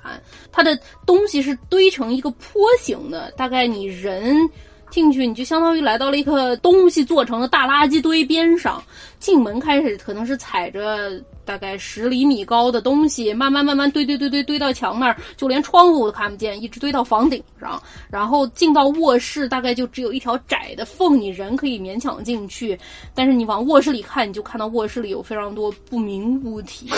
[0.51, 4.35] 它的东西是堆成一个坡形的，大概你人
[4.89, 8.83] 进去，你就相当于来到了一个东西做成的大垃圾堆边上。
[9.19, 11.23] 进门开始可能是踩着。
[11.47, 22.77] 大概十厘米高的东西，慢慢慢慢堆堆堆堆堆到墙那儿，就连窗户都看不见，一直堆到房顶上，然后进到卧室，大概就只有一条窄的缝，你人可以勉强进去，
[23.15, 26.89] 但是你往卧室里看，你就看到卧室里有非常多不明物体，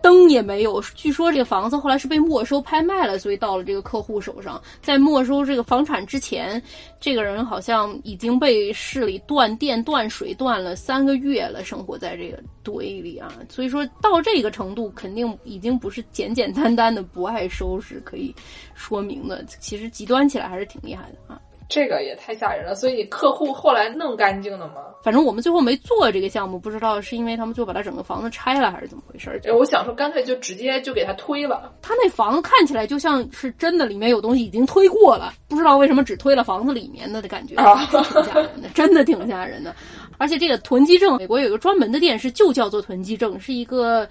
[0.00, 0.80] 灯也没有。
[0.94, 4.62] 据说这个房子后来是被没收拍卖了，所以到了这个客户手上。
[4.80, 6.62] 在没收这个房产之前，
[7.00, 13.71] 这个人好像已经被市里断电断水断了三个月了，生活在这个堆里啊，所以。
[13.72, 18.34] 说到这个程度，肯定已经不是简简单单的不爱收拾可以
[18.74, 19.42] 说明的。
[19.46, 21.40] 其实极端起来还是挺厉害的啊！
[21.68, 22.74] 这个也太吓人了。
[22.74, 24.74] 所以客户后来弄干净了吗？
[25.02, 29.40] 反正我们最后没做这个项目，不知道是因为他们就把他整个房子拆了，还是怎么回事？
[29.52, 31.72] 我想说，干脆就直接就给他推了。
[31.80, 39.74] 他那房子看起来就像是真的，里面有东西已经推过了，不知道为什么只推了房子里面的的感觉，挺吓人的，真的挺吓人的。
[40.22, 44.08] 而且这个囤积症，美国有一个专门的电视，就叫做囤积症，是一个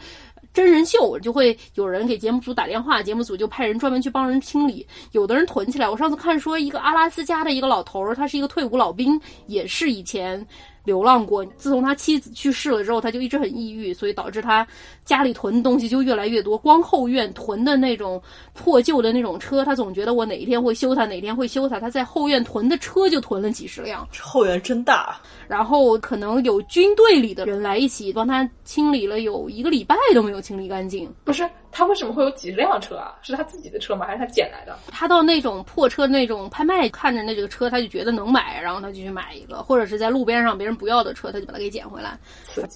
[0.54, 4.86] 真人秀，就会有人给节目组打电话，节目组就派人专门去帮人清理。
[5.14, 10.46] 有的人囤起来，我上次看说一个阿拉斯加的一个老头儿，他是一个退伍老兵，也是以前。
[10.84, 14.66] 流浪过，自从他妻子去世了之后，他就一直很抑郁，所以导致他
[15.06, 16.58] 家里囤的东西就越来越多。
[16.58, 18.22] 光后院囤的那种
[18.54, 21.80] 破旧的那种车，他总觉得我哪一天会修它，哪天会修它。
[21.80, 25.20] 他在后院囤的车就囤了几十辆，后院真大。
[25.48, 31.12] 然后可能有军队里的人来一起帮他清理了，有一个礼拜都没有清理干净。
[31.24, 33.16] 不是他为什么会有几十辆车啊？
[33.22, 34.06] 是他自己的车吗？
[34.06, 34.78] 还是他捡来的？
[34.92, 40.76] 他到那种破车那种拍卖，看着那这个车，他就觉得能买，然后他就去买一个，或者是在路边上别人。
[40.82, 42.18] 不要的车，他就把它给捡回来。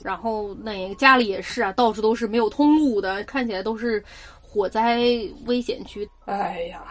[0.04, 4.04] 然后那个家里也是啊，到处都是没有通路的，看起来都是
[4.42, 5.00] 火灾
[5.48, 6.08] 危险区。
[6.26, 6.84] 哎呀，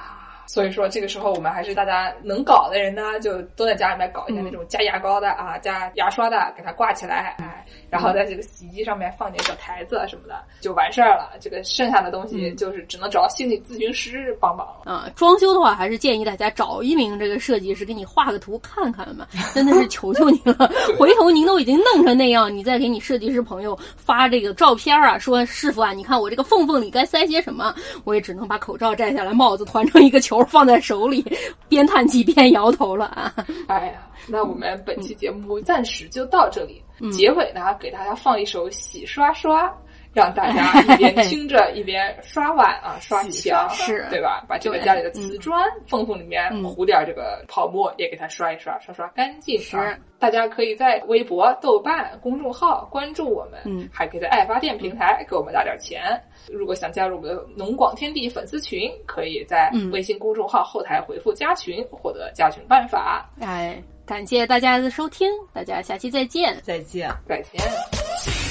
[0.47, 7.65] 所以说这个时候我们还是大家能搞的人呢，就都在家里面搞一下那种加牙膏的啊，加牙刷的，给它挂起来，哎。
[7.91, 11.31] 然后在这个洗衣机上面放点小台子什么的，就完事儿了。
[11.41, 15.09] 这个剩下的东西就是只能找心理咨询师帮忙了啊。
[15.15, 19.29] 装修的话，还是建议大家找一名这个设计师给你画个图看看吧。
[19.55, 20.69] 真的是求求你了，
[20.99, 27.73] 回头您都已经弄成那样，你再给你设计师朋友发这个照片啊，说师傅啊，你看我这个缝缝里该塞些什么，
[28.03, 31.25] 我也只能把口罩摘下来，帽子团成一个球放在手里，
[31.69, 33.35] 边叹气边摇头了啊。
[33.69, 36.83] 哎呀，那我们本期节目暂时就到这里。
[37.13, 39.67] 结尾呢，给大家放一首《洗刷刷》，
[40.13, 44.45] 让大家 一边听着一边刷碗啊、刷墙，是对吧？
[44.49, 49.99] 把这个家里的瓷砖缝缝里面嗯糊点这个泡沫，也给它刷一刷，刷刷干净是啊。
[50.21, 56.01] 大家可以在微博、豆瓣公众号关注我们，嗯还可以在爱发电平台给我们打点钱。
[56.53, 63.29] 如果想加入我们的农广天地粉丝群，可以在嗯微信公众号后台回复“加群”获得加群办法。
[63.41, 66.61] 哎，感谢大家的收听，大家下期再见。
[66.63, 67.11] 再见。
[67.27, 68.44] 再见。